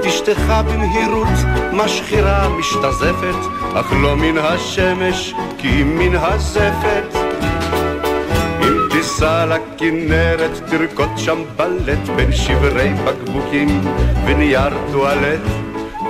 אשתך 0.07 0.53
במהירות 0.67 1.37
משחירה 1.73 2.49
משתזפת, 2.49 3.39
אך 3.75 3.93
לא 4.01 4.15
מן 4.15 4.37
השמש, 4.37 5.33
כי 5.57 5.83
מן 5.83 6.15
הזפת. 6.15 7.17
אם 8.61 8.77
תיסע 8.91 9.45
לכנרת, 9.45 10.51
תרקוד 10.69 11.09
שם 11.17 11.43
בלט 11.55 12.09
בין 12.15 12.31
שברי 12.31 12.93
בקבוקים 13.05 13.81
ונייר 14.25 14.73
טואלט. 14.91 15.41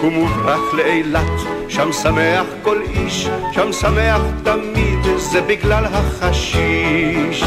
ומוברח 0.04 0.74
לאילת, 0.74 1.40
שם 1.70 1.92
שמח 1.92 2.46
כל 2.62 2.82
איש, 2.82 3.30
שם 3.52 3.72
שמח 3.72 4.22
תמיד, 4.44 5.00
זה 5.18 5.42
בגלל 5.42 5.86
החשיש. 5.86 7.44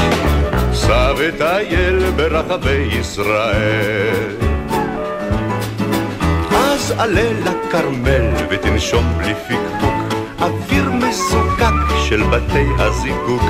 סע 0.73 1.13
וטייל 1.19 2.11
ברחבי 2.17 2.89
ישראל. 3.01 4.37
אז 6.53 6.95
עלה 6.99 7.31
לכרמל 7.45 8.31
ותנשום 8.51 9.05
בלי 9.19 9.35
פקפוק, 9.35 10.15
אוויר 10.41 10.91
מזוקק 10.93 11.97
של 12.09 12.23
בתי 12.23 12.67
הזיקוק. 12.79 13.43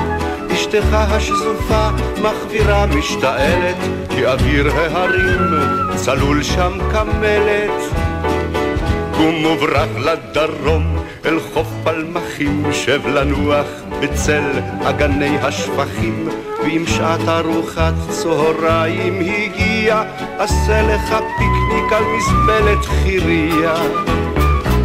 אשתך 0.53 0.93
השזופה 0.93 1.89
מחבירה 2.21 2.85
משתעלת, 2.85 3.77
כי 4.09 4.25
אוויר 4.25 4.71
ההרים 4.75 5.39
צלול 5.95 6.43
שם 6.43 6.71
כמלת. 6.91 8.04
קום 9.25 9.45
וברח 9.45 9.89
לדרום 9.97 10.97
אל 11.25 11.39
חוף 11.39 11.67
פלמחים, 11.83 12.63
שב 12.71 13.07
לנוח 13.07 13.65
בצל 14.01 14.43
אגני 14.83 15.37
השפכים, 15.39 16.29
ואם 16.63 16.83
שעת 16.87 17.27
ארוחת 17.27 17.93
צהריים 18.09 19.19
הגיע, 19.19 20.03
עשה 20.37 20.81
לך 20.81 21.09
פיקניק 21.09 21.91
על 21.91 22.03
מזבלת 22.03 22.85
חירייה. 22.85 23.75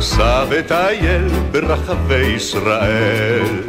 סע 0.00 0.44
וטייל 0.50 1.28
ברחבי 1.52 2.26
ישראל. 2.36 3.62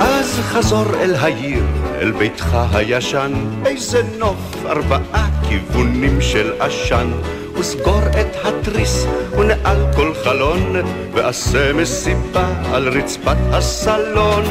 אז 0.00 0.40
חזור 0.42 0.94
אל 1.00 1.14
העיר, 1.14 1.64
אל 2.00 2.10
ביתך 2.10 2.56
הישן, 2.72 3.32
איזה 3.66 4.02
נוף, 4.18 4.66
ארבעה 4.66 5.28
כיוונים 5.48 6.20
של 6.20 6.52
עשן. 6.60 7.10
וסגור 7.58 8.02
את 8.20 8.36
התריס 8.44 9.06
ונעל 9.38 9.76
כל 9.96 10.12
חלון, 10.24 10.76
ועשה 11.12 11.72
מסיבה 11.72 12.48
על 12.72 12.88
רצפת 12.88 13.36
הסלון. 13.52 14.44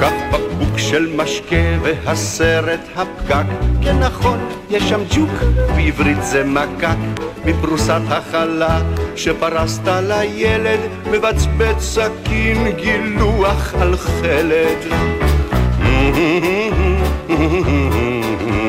קח 0.00 0.12
בקבוק 0.32 0.78
של 0.78 1.12
משקה 1.16 1.78
והסרט 1.82 2.80
הפקק, 2.96 3.44
כן 3.82 3.98
נכון, 3.98 4.38
יש 4.70 4.82
שם 4.88 5.00
ג'וק, 5.10 5.30
בעברית 5.76 6.22
זה 6.22 6.44
מקק, 6.44 6.96
מפרוסת 7.44 8.00
החלה 8.08 8.82
שפרסת 9.16 9.88
לילד, 10.02 10.80
מבצבץ 11.10 11.78
סכין 11.78 12.70
גילוח 12.76 13.74
על 13.74 13.96
חלד. 13.96 14.78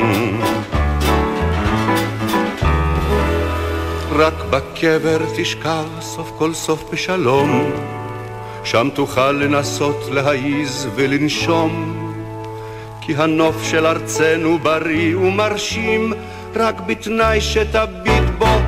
רק 4.18 4.34
בקבר 4.50 5.18
תשכב 5.36 5.84
סוף 6.00 6.32
כל 6.38 6.54
סוף 6.54 6.84
בשלום, 6.92 7.70
שם 8.64 8.88
תוכל 8.94 9.32
לנסות 9.32 10.08
להעיז 10.10 10.88
ולנשום, 10.94 11.94
כי 13.00 13.14
הנוף 13.16 13.62
של 13.62 13.86
ארצנו 13.86 14.58
בריא 14.58 15.16
ומרשים, 15.16 16.12
רק 16.56 16.80
בתנאי 16.86 17.40
שתביט 17.40 18.24
בו 18.38 18.58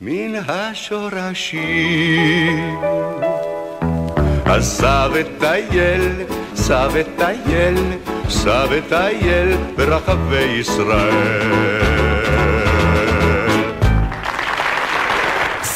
מן 0.00 0.34
השורשים. 0.48 1.64
אז 4.44 4.78
סע 4.78 5.08
וטייל, 5.12 6.12
סע 6.54 6.88
וטייל, 6.92 7.76
סע 8.28 8.64
וטייל 8.70 9.56
ברחבי 9.76 10.44
ישראל. 10.60 11.83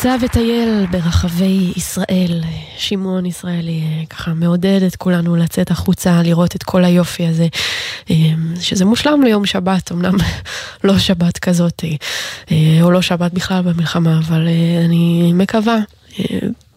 סע 0.00 0.16
וטייל 0.20 0.86
ברחבי 0.90 1.72
ישראל. 1.76 2.40
שמעון 2.76 3.26
ישראלי 3.26 4.06
ככה 4.10 4.34
מעודד 4.34 4.80
את 4.86 4.96
כולנו 4.96 5.36
לצאת 5.36 5.70
החוצה, 5.70 6.22
לראות 6.22 6.56
את 6.56 6.62
כל 6.62 6.84
היופי 6.84 7.26
הזה, 7.26 7.46
שזה 8.60 8.84
מושלם 8.84 9.22
ליום 9.22 9.46
שבת, 9.46 9.92
אמנם 9.92 10.14
לא 10.84 10.98
שבת 10.98 11.38
כזאת, 11.38 11.84
או 12.82 12.90
לא 12.90 13.02
שבת 13.02 13.32
בכלל 13.32 13.62
במלחמה, 13.62 14.18
אבל 14.18 14.48
אני 14.84 15.32
מקווה. 15.34 15.78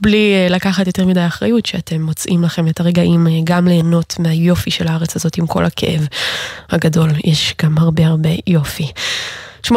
בלי 0.01 0.33
לקחת 0.49 0.87
יותר 0.87 1.05
מדי 1.05 1.27
אחריות, 1.27 1.65
שאתם 1.65 2.01
מוצאים 2.01 2.43
לכם 2.43 2.67
את 2.67 2.79
הרגעים 2.79 3.27
גם 3.43 3.67
ליהנות 3.67 4.15
מהיופי 4.19 4.71
של 4.71 4.87
הארץ 4.87 5.15
הזאת 5.15 5.37
עם 5.37 5.47
כל 5.47 5.65
הכאב 5.65 6.07
הגדול. 6.69 7.09
יש 7.23 7.55
גם 7.61 7.77
הרבה 7.77 8.07
הרבה 8.07 8.29
יופי. 8.47 8.91
8.52 9.67 9.73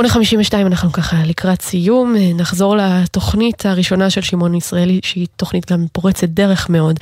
אנחנו 0.66 0.92
ככה 0.92 1.16
לקראת 1.24 1.62
סיום, 1.62 2.14
נחזור 2.34 2.76
לתוכנית 2.76 3.66
הראשונה 3.66 4.10
של 4.10 4.20
שמעון 4.20 4.54
ישראלי, 4.54 5.00
שהיא 5.02 5.26
תוכנית 5.36 5.72
גם 5.72 5.86
פורצת 5.92 6.28
דרך 6.28 6.70
מאוד, 6.70 6.98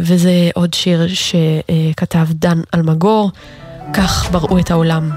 וזה 0.00 0.50
עוד 0.54 0.74
שיר 0.74 1.06
שכתב 1.08 2.26
דן 2.30 2.60
אלמגור, 2.74 3.30
כך 3.92 4.28
בראו 4.30 4.58
את 4.58 4.70
העולם. 4.70 5.10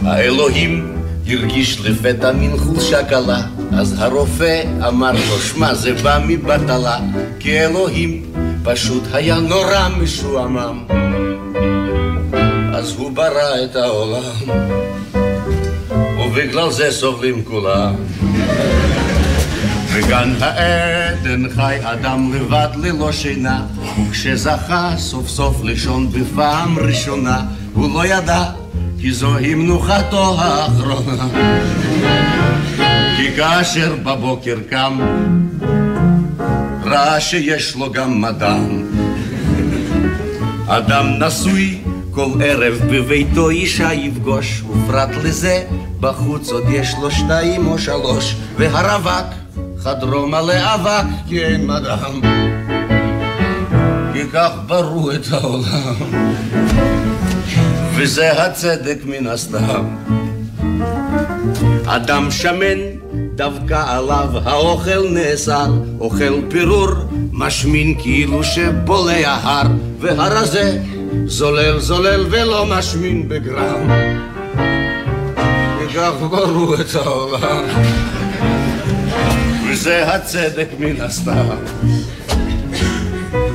האלוהים 0.00 1.02
הרגיש 1.26 1.80
לפתע 1.80 2.32
מין 2.32 2.58
חולשה 2.58 3.04
קלה, 3.04 3.42
אז 3.72 3.94
הרופא 3.98 4.62
אמר 4.88 5.12
לו, 5.12 5.38
שמע 5.38 5.74
זה 5.74 5.94
בא 6.02 6.20
מבטלה, 6.28 6.98
כי 7.40 7.60
אלוהים 7.60 8.32
פשוט 8.64 9.02
היה 9.12 9.40
נורא 9.40 9.88
משועמם. 10.00 10.84
אז 12.82 12.94
הוא 12.96 13.12
ברא 13.12 13.64
את 13.64 13.76
העולם, 13.76 14.22
ובגלל 16.20 16.70
זה 16.70 16.90
סובלים 16.90 17.44
כולם. 17.44 17.94
בגן 19.94 20.32
העדן 20.40 21.48
חי 21.54 21.76
אדם 21.82 22.34
לבד 22.34 22.68
ללא 22.76 23.12
שינה, 23.12 23.66
וכשזכה 24.08 24.94
סוף 24.96 25.28
סוף 25.28 25.64
לישון 25.64 26.12
בפעם 26.12 26.78
ראשונה, 26.78 27.40
הוא 27.72 27.94
לא 27.94 28.06
ידע 28.06 28.44
כי 29.00 29.12
זוהי 29.12 29.54
מנוחתו 29.54 30.36
האחרונה. 30.38 31.28
כי 33.16 33.36
כאשר 33.36 33.94
בבוקר 34.02 34.56
קם, 34.70 35.00
ראה 36.84 37.20
שיש 37.20 37.76
לו 37.76 37.92
גם 37.92 38.20
מדען. 38.20 38.84
אדם 40.66 41.06
נשוי 41.18 41.81
כל 42.14 42.30
ערב 42.44 42.80
בביתו 42.90 43.50
אישה 43.50 43.92
יפגוש, 43.92 44.62
ופרט 44.70 45.08
לזה, 45.24 45.64
בחוץ 46.00 46.52
עוד 46.52 46.64
יש 46.68 46.94
לו 47.02 47.10
שתיים 47.10 47.66
או 47.66 47.78
שלוש, 47.78 48.36
והרווק, 48.56 49.26
חדרו 49.78 50.26
מלא 50.26 50.74
אבק, 50.74 51.04
כי 51.28 51.44
אין 51.44 51.66
מדם. 51.66 52.20
כי 54.12 54.20
כך 54.32 54.50
ברו 54.66 55.10
את 55.10 55.26
העולם, 55.30 55.94
וזה 57.94 58.42
הצדק 58.42 58.98
מן 59.04 59.26
הסתם. 59.26 59.84
אדם 61.86 62.30
שמן, 62.30 62.78
דווקא 63.34 63.84
עליו 63.86 64.28
האוכל 64.44 65.08
נאסר, 65.10 65.70
אוכל 66.00 66.40
פירור, 66.50 66.90
משמין 67.32 67.94
כאילו 67.98 68.44
שבולע 68.44 69.38
הר, 69.42 69.66
והרזה 70.00 70.78
זולל 71.26 71.78
זולל 71.78 72.26
ולא 72.30 72.66
משמין 72.66 73.28
בגרם. 73.28 73.90
וכך 75.80 76.12
ברו 76.30 76.74
את 76.74 76.94
העולם. 76.94 77.64
וזה 79.70 80.14
הצדק 80.14 80.68
מן 80.78 81.00
הסתם. 81.00 81.48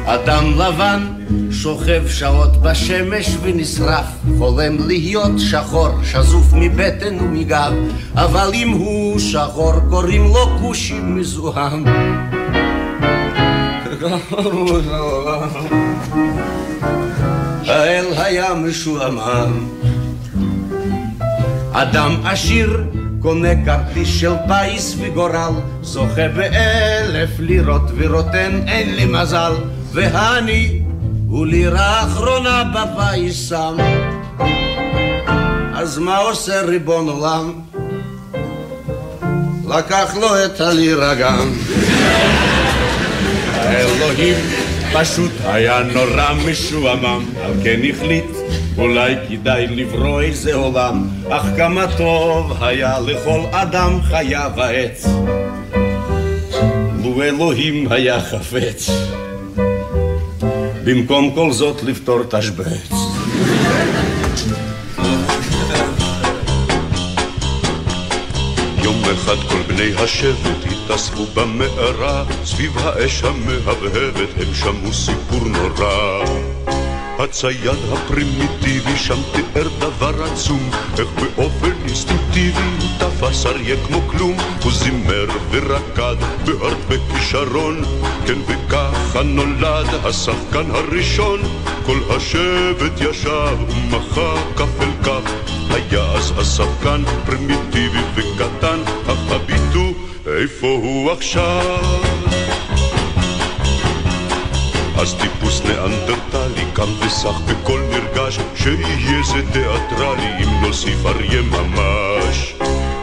אדם 0.05 0.60
לבן 0.60 1.08
שוכב 1.51 2.03
שעות 2.08 2.62
בשמש 2.62 3.30
ונשרף 3.41 4.05
חולם 4.38 4.88
להיות 4.88 5.39
שחור 5.39 5.89
שזוף 6.03 6.53
מבטן 6.53 7.20
ומגב. 7.20 7.74
אבל 8.16 8.49
אם 8.53 8.70
הוא 8.70 9.20
שחור 9.20 9.74
קוראים 9.89 10.24
לו 10.24 10.58
כושי 10.62 10.99
מזוהם 10.99 11.84
האל 17.78 18.05
היה 18.17 18.53
משועמם. 18.53 19.67
אדם 21.71 22.15
עשיר 22.25 22.84
קונה 23.21 23.65
כרטיס 23.65 24.07
של 24.19 24.34
פיס 24.47 24.95
וגורל, 24.99 25.53
זוכה 25.82 26.28
באלף 26.36 27.30
לירות 27.39 27.91
ורוטן 27.97 28.61
אין 28.67 28.95
לי 28.95 29.05
מזל, 29.05 29.53
והני 29.93 30.82
הוא 31.28 31.45
לירה 31.45 32.03
אחרונה 32.03 32.63
בפיס 32.63 33.49
שם. 33.49 33.78
אז 35.75 35.97
מה 35.97 36.17
עושה 36.17 36.61
ריבון 36.61 37.09
עולם? 37.09 37.53
לקח 39.67 40.15
לו 40.15 40.45
את 40.45 40.61
הלירה 40.61 41.15
גם. 41.15 41.49
האלוהים 43.53 44.66
פשוט 44.93 45.31
היה 45.43 45.83
נורא 45.83 46.33
משועמם, 46.49 47.25
על 47.43 47.53
כן 47.63 47.79
החליט 47.89 48.25
אולי 48.77 49.15
כדאי 49.29 49.67
לברוא 49.67 50.21
איזה 50.21 50.55
עולם, 50.55 51.07
אך 51.29 51.45
כמה 51.57 51.85
טוב 51.97 52.63
היה 52.63 52.99
לכל 52.99 53.39
אדם 53.51 53.99
חיה 54.01 54.47
ועץ. 54.55 55.05
לו 57.03 57.23
אלוהים 57.23 57.91
היה 57.91 58.21
חפץ, 58.21 58.89
במקום 60.83 61.31
כל 61.35 61.51
זאת 61.51 61.83
לפתור 61.83 62.23
תשבץ. 62.23 62.91
יום 68.83 69.03
אחד 69.13 69.35
כל 69.49 69.61
בני 69.67 69.91
השבט 69.97 70.76
התאספו 70.88 71.25
במערה, 71.33 72.23
סביב 72.45 72.77
האש 72.77 73.23
המהבהבת 73.23 74.29
הם 74.38 74.53
שמעו 74.53 74.93
סיפור 74.93 75.39
נורא. 75.47 76.23
הצייד 77.19 77.79
הפרימיטיבי 77.93 78.97
שם 78.97 79.21
תיאר 79.31 79.67
דבר 79.79 80.23
עצום, 80.23 80.69
איך 80.99 81.07
באופן 81.15 81.71
אינסטינקטיבי 81.85 82.61
הוא 82.81 82.89
תפס 82.99 83.45
אריה 83.45 83.75
כמו 83.88 84.01
כלום, 84.07 84.38
הוא 84.63 84.71
זימר 84.71 85.25
ורקד 85.51 86.15
בהרבה 86.45 86.95
כישרון, 87.13 87.83
כן 88.27 88.39
וככה 88.47 89.23
נולד 89.23 89.88
השחקן 90.03 90.71
הראשון, 90.71 91.39
כל 91.85 91.97
השבט 92.09 93.01
ישב 93.01 93.57
ומחה 93.69 94.35
כף 94.55 94.81
אל 94.81 94.91
כף, 95.03 95.31
היה 95.69 96.03
אז 96.03 96.33
השחקן 96.38 97.03
פרימיטיבי 97.25 98.01
וקטן, 98.15 98.79
אך 99.07 99.31
הביטו 99.31 99.86
איפה 100.41 100.67
הוא 100.67 101.11
עכשיו? 101.11 101.79
אז 104.97 105.15
טיפוס 105.21 105.61
ניאנדרטלי 105.61 106.65
קם 106.73 106.89
וסח 106.99 107.39
בקול 107.47 107.81
נרגש 107.81 108.39
שיהיה 108.55 109.23
זה 109.23 109.51
תיאטרלי 109.53 110.43
אם 110.43 110.65
נוסיף 110.65 111.05
אריה 111.05 111.41
ממש. 111.41 112.53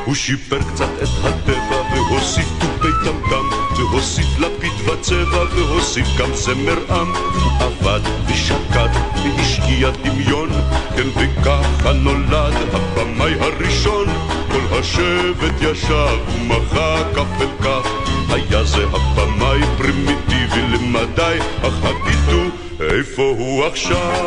הוא 0.04 0.14
שיפר 0.14 0.58
קצת 0.74 1.02
את 1.02 1.24
הטבע 1.24 1.82
והוסיף 1.92 2.48
תופי 2.60 2.92
טמטם 3.04 3.46
והוסיף 3.76 4.38
לפיד 4.38 4.88
וצבע 4.88 5.44
והוסיף 5.56 6.06
גם 6.18 6.34
זמר 6.34 6.78
עם. 6.90 7.12
עבד 7.60 8.00
ושקד 8.26 8.88
והשקיע 9.24 9.90
דמיון 9.90 10.50
כן 10.96 11.08
וככה 11.14 11.92
נולד 11.92 12.54
הבמאי 12.72 13.34
הראשון 13.40 14.06
כל 14.54 14.78
השבט 14.78 15.54
ישב 15.60 16.18
ומחה 16.28 16.96
כף 17.14 17.40
אל 17.40 17.46
כף 17.62 17.88
היה 18.28 18.64
זה 18.64 18.84
הבמאי 18.92 19.60
פרימיטיבי 19.78 20.62
למדי, 20.72 21.38
אך 21.62 21.84
הביטו 21.84 22.56
איפה 22.80 23.22
הוא 23.22 23.64
עכשיו. 23.64 24.24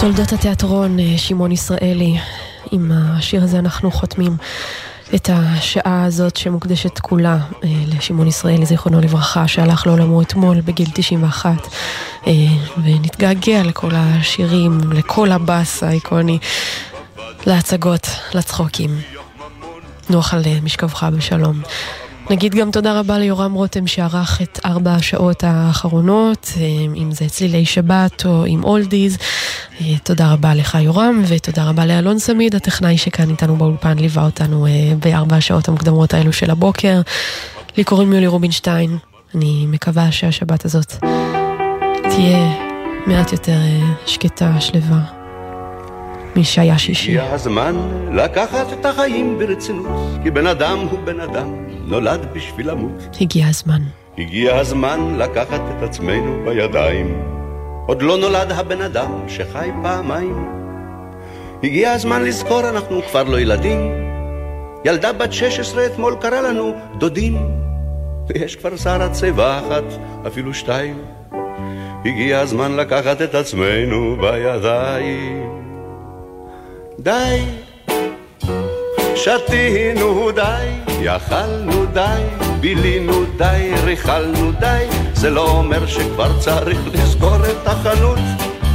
תולדות 0.00 0.32
התיאטרון, 0.32 0.98
אה, 0.98 1.18
שמעון 1.18 1.52
ישראלי. 1.52 2.16
עם 2.72 2.92
השיר 2.94 3.42
הזה 3.42 3.58
אנחנו 3.58 3.90
חותמים 3.90 4.36
את 5.14 5.30
השעה 5.32 6.04
הזאת 6.04 6.36
שמוקדשת 6.36 6.98
כולה 6.98 7.38
אה, 7.64 7.68
לשמעון 7.86 8.26
ישראלי, 8.28 8.66
זיכרונו 8.66 9.00
לברכה, 9.00 9.48
שהלך 9.48 9.86
לעולמו 9.86 10.22
אתמול 10.22 10.60
בגיל 10.60 10.88
91, 10.94 11.50
אה, 12.26 12.32
ונתגעגע 12.84 13.62
לכל 13.62 13.90
השירים, 13.94 14.80
לכל 14.92 15.32
הבאס 15.32 15.82
האיקוני, 15.82 16.38
להצגות, 17.46 18.06
לצחוקים. 18.34 19.00
נוח 20.10 20.34
על 20.34 20.42
משכבך 20.62 21.06
בשלום. 21.16 21.60
נגיד 22.30 22.54
גם 22.54 22.70
תודה 22.70 23.00
רבה 23.00 23.18
ליורם 23.18 23.52
רותם 23.52 23.86
שערך 23.86 24.42
את 24.42 24.60
ארבע 24.64 24.94
השעות 24.94 25.44
האחרונות, 25.44 26.52
אה, 26.56 26.66
אם 26.96 27.12
זה 27.12 27.28
צלילי 27.28 27.64
שבת 27.64 28.26
או 28.26 28.44
עם 28.44 28.64
אולדיז. 28.64 29.18
אה, 29.80 29.98
תודה 30.02 30.32
רבה 30.32 30.54
לך 30.54 30.78
יורם, 30.80 31.22
ותודה 31.26 31.64
רבה 31.64 31.86
לאלון 31.86 32.18
סמיד, 32.18 32.54
הטכנאי 32.54 32.98
שכאן 32.98 33.30
איתנו 33.30 33.56
באולפן, 33.56 33.98
ליווה 33.98 34.24
אותנו 34.24 34.66
אה, 34.66 34.72
בארבע 34.98 35.36
השעות 35.36 35.68
המוקדמות 35.68 36.14
האלו 36.14 36.32
של 36.32 36.50
הבוקר. 36.50 37.00
לי 37.76 37.84
קוראים 37.84 38.12
יולי 38.12 38.26
רובינשטיין, 38.26 38.98
אני 39.34 39.66
מקווה 39.68 40.12
שהשבת 40.12 40.64
הזאת 40.64 40.94
תהיה 42.02 42.56
מעט 43.06 43.32
יותר 43.32 43.58
שקטה, 44.06 44.60
שלווה. 44.60 45.15
מי 46.36 46.44
שהיה 46.44 46.78
שישי. 46.78 47.10
הגיע 47.10 47.34
הזמן 47.34 47.76
לקחת 48.12 48.72
את 48.72 48.86
החיים 48.86 49.38
ברצינות, 49.38 50.18
כי 50.22 50.30
בן 50.30 50.46
אדם 50.46 50.78
הוא 50.90 50.98
בן 51.04 51.20
אדם, 51.20 51.54
נולד 51.84 52.26
בשביל 52.32 52.70
למות. 52.70 53.16
הגיע 53.20 53.46
הזמן. 53.48 53.82
הגיע 54.18 54.56
הזמן 54.56 55.14
לקחת 55.18 55.60
את 55.76 55.82
עצמנו 55.82 56.44
בידיים. 56.44 57.22
עוד 57.86 58.02
לא 58.02 58.18
נולד 58.18 58.52
הבן 58.52 58.80
אדם 58.80 59.12
שחי 59.28 59.70
פעמיים. 59.82 60.46
הגיע 61.62 61.92
הזמן 61.92 62.22
לזכור, 62.22 62.68
אנחנו 62.68 63.02
כבר 63.02 63.22
לא 63.22 63.40
ילדים. 63.40 63.92
ילדה 64.84 65.12
בת 65.12 65.32
16 65.32 65.86
אתמול 65.86 66.16
קרא 66.20 66.40
לנו 66.40 66.74
דודים. 66.98 67.36
ויש 68.28 68.56
כבר 68.56 68.76
שרה 68.76 69.08
צבע 69.08 69.58
אחת, 69.58 69.84
אפילו 70.26 70.54
שתיים. 70.54 70.98
הגיע 72.04 72.40
הזמן 72.40 72.76
לקחת 72.76 73.22
את 73.22 73.34
עצמנו 73.34 74.16
בידיים. 74.20 75.55
די, 76.98 77.44
שתינו 79.14 80.30
די, 80.30 80.92
יכלנו 81.00 81.86
די, 81.92 82.22
בילינו 82.60 83.12
די, 83.36 83.72
ריכלנו 83.84 84.52
די, 84.52 84.86
זה 85.14 85.30
לא 85.30 85.50
אומר 85.50 85.86
שכבר 85.86 86.38
צריך 86.38 86.78
לסגור 86.92 87.36
את 87.36 87.66
החנות, 87.66 88.18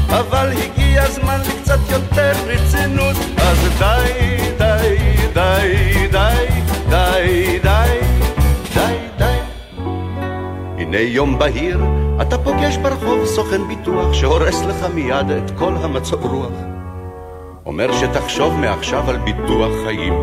אבל 0.10 0.50
הגיע 0.52 1.04
הזמן 1.04 1.40
לקצת 1.48 1.80
יותר 1.90 2.32
רצינות, 2.46 3.16
אז 3.38 3.58
די, 3.80 4.38
די, 4.58 4.98
די, 5.34 6.08
די, 6.12 6.46
די, 6.90 7.60
די, 7.60 8.00
די, 8.74 8.98
די. 9.18 9.38
הנה 10.78 11.00
יום 11.00 11.40
בהיר, 11.40 11.80
אתה 12.22 12.38
פוגש 12.38 12.78
ברחוב 12.78 13.26
סוכן 13.26 13.68
ביטוח 13.68 14.14
שהורס 14.14 14.62
לך 14.62 14.86
מיד 14.94 15.30
את 15.30 15.52
כל 15.58 15.74
המצב 15.76 16.26
רוח. 16.26 16.71
אומר 17.66 17.92
שתחשוב 17.94 18.54
מעכשיו 18.60 19.10
על 19.10 19.18
ביטוח 19.18 19.72
חיים. 19.86 20.14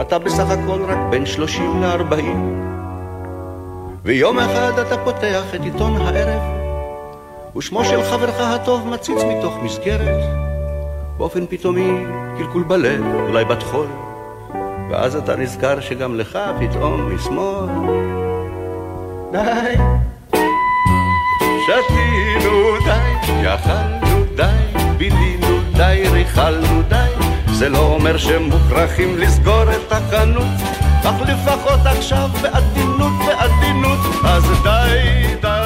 אתה 0.00 0.18
בסך 0.18 0.50
הכל 0.50 0.84
רק 0.84 0.98
בין 1.10 1.26
שלושים 1.26 1.82
לארבעים. 1.82 2.62
ויום 4.04 4.38
אחד 4.38 4.78
אתה 4.78 4.96
פותח 5.04 5.54
את 5.54 5.60
עיתון 5.60 5.96
הערב, 5.96 6.42
ושמו 7.56 7.84
של 7.84 8.02
חברך 8.02 8.40
הטוב 8.40 8.88
מציץ 8.88 9.18
מתוך 9.22 9.54
מסגרת. 9.62 10.24
באופן 11.18 11.46
פתאומי 11.46 12.04
קלקול 12.38 12.62
בלב, 12.62 13.04
אולי 13.28 13.44
בת 13.44 13.62
חול, 13.62 13.86
ואז 14.90 15.16
אתה 15.16 15.36
נזכר 15.36 15.80
שגם 15.80 16.14
לך 16.14 16.38
פתאום 16.60 17.14
משמאל. 17.14 17.66
די, 19.32 19.76
שתינו 21.66 22.76
די, 22.84 23.42
בילינו 23.42 24.01
די, 25.92 26.08
ריכלנו 26.08 26.82
די, 26.88 27.10
זה 27.52 27.68
לא 27.68 27.78
אומר 27.78 28.18
שמוכרחים 28.18 29.18
לסגור 29.18 29.62
את 29.62 29.92
החנות, 29.92 30.46
אך 31.04 31.14
לפחות 31.20 31.80
עכשיו 31.84 32.28
בעדינות, 32.42 33.12
בעדינות, 33.26 33.98
אז 34.24 34.44
די, 34.62 35.34
די, 35.40 35.61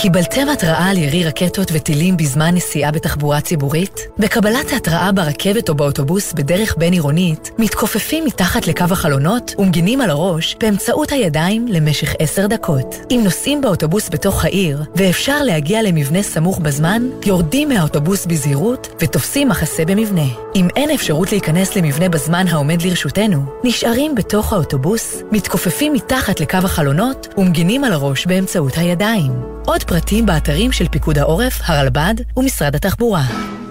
קיבלתם 0.00 0.48
התראה 0.48 0.90
על 0.90 0.98
ירי 0.98 1.24
רקטות 1.24 1.68
וטילים 1.72 2.16
בזמן 2.16 2.54
נסיעה 2.54 2.90
בתחבורה 2.90 3.40
ציבורית? 3.40 4.00
בקבלת 4.18 4.72
ההתראה 4.72 5.12
ברכבת 5.12 5.68
או 5.68 5.74
באוטובוס 5.74 6.32
בדרך 6.32 6.74
בין-עירונית, 6.78 7.50
מתכופפים 7.58 8.24
מתחת 8.24 8.66
לקו 8.66 8.84
החלונות 8.90 9.54
ומגינים 9.58 10.00
על 10.00 10.10
הראש 10.10 10.56
באמצעות 10.60 11.12
הידיים 11.12 11.66
למשך 11.68 12.14
עשר 12.18 12.46
דקות. 12.46 12.96
אם 13.10 13.20
נוסעים 13.24 13.60
באוטובוס 13.60 14.08
בתוך 14.08 14.44
העיר 14.44 14.82
ואפשר 14.94 15.42
להגיע 15.42 15.82
למבנה 15.82 16.22
סמוך 16.22 16.58
בזמן, 16.58 17.02
יורדים 17.26 17.68
מהאוטובוס 17.68 18.26
בזהירות 18.26 18.88
ותופסים 19.00 19.48
מחסה 19.48 19.84
במבנה. 19.84 20.26
אם 20.56 20.68
אין 20.76 20.90
אפשרות 20.90 21.32
להיכנס 21.32 21.76
למבנה 21.76 22.08
בזמן 22.08 22.48
העומד 22.48 22.82
לרשותנו, 22.82 23.44
נשארים 23.64 24.14
בתוך 24.14 24.52
האוטובוס, 24.52 25.22
מתכופפים 25.32 25.92
מתחת 25.92 26.40
לקו 26.40 26.58
החלונות 26.64 27.28
ומגינים 27.38 27.84
על 27.84 27.92
הראש 27.92 28.26
באמצעות 28.26 28.72
הידיים. 28.76 29.58
עוד 29.68 29.84
פרטים 29.88 30.26
באתרים 30.26 30.72
של 30.72 30.88
פיקוד 30.88 31.18
העורף, 31.18 31.60
הרלב"ד 31.64 32.14
ומשרד 32.36 32.74
התחבורה. 32.74 33.22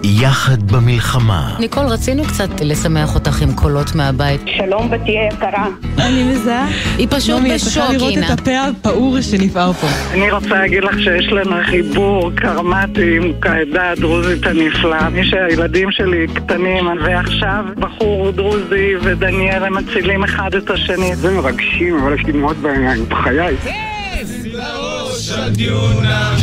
יחד 0.02 0.72
במלחמה. 0.72 1.56
ניקול, 1.60 1.86
רצינו 1.86 2.24
קצת 2.24 2.60
לשמח 2.60 3.14
אותך 3.14 3.42
עם 3.42 3.54
קולות 3.54 3.94
מהבית. 3.94 4.40
שלום, 4.56 4.90
בתי 4.90 5.10
יקרה. 5.32 5.66
אני 5.98 6.22
מזהה. 6.22 6.68
היא 6.98 7.06
פשוט 7.10 7.34
נעמי, 7.36 7.50
את 7.50 7.54
בשוק, 7.54 7.72
צריכה 7.72 7.92
לראות 7.92 8.10
אינה. 8.10 8.32
את 8.32 8.40
הפה 8.40 8.50
הפעור 8.60 9.20
שנפער 9.20 9.72
פה. 9.72 9.86
אני 10.12 10.30
רוצה 10.30 10.48
להגיד 10.48 10.84
לך 10.84 11.00
שיש 11.00 11.26
לנו 11.26 11.56
חיבור 11.64 12.30
קרמטי 12.34 13.16
עם 13.16 13.32
העדה 13.42 13.90
הדרוזית 13.90 14.46
הנפלאה. 14.46 15.08
מי 15.08 15.24
שהילדים 15.24 15.90
שלי 15.90 16.26
קטנים, 16.34 16.86
ועכשיו 17.04 17.64
בחור 17.76 18.30
דרוזי 18.30 18.92
ודניאל 19.02 19.64
הם 19.64 19.74
מצילים 19.76 20.24
אחד 20.24 20.54
את 20.54 20.70
השני. 20.70 21.16
זה 21.16 21.30
מרגשים, 21.30 21.98
אבל 22.02 22.14
יש 22.14 22.24
לי 22.26 22.32
דמעות 22.32 22.56
בעיניים, 22.56 23.08
בחיי. 23.08 23.56
לראש 25.18 25.30
הדיונה, 25.30 26.36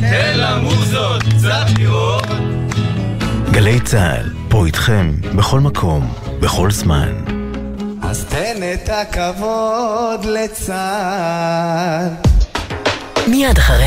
תן 0.00 0.32
למוזות 0.36 1.22
קצת 1.22 1.66
לראות. 1.78 2.26
גלי 3.50 3.80
צה"ל, 3.80 4.30
פה 4.48 4.66
איתכם, 4.66 5.12
בכל 5.36 5.60
מקום, 5.60 6.14
בכל 6.40 6.70
זמן. 6.70 7.12
אז 8.02 8.24
תן 8.24 8.56
את 8.74 8.88
הכבוד 8.88 10.24
לצה"ל. 10.24 12.08
מיד 13.26 13.58
אחרי 13.58 13.86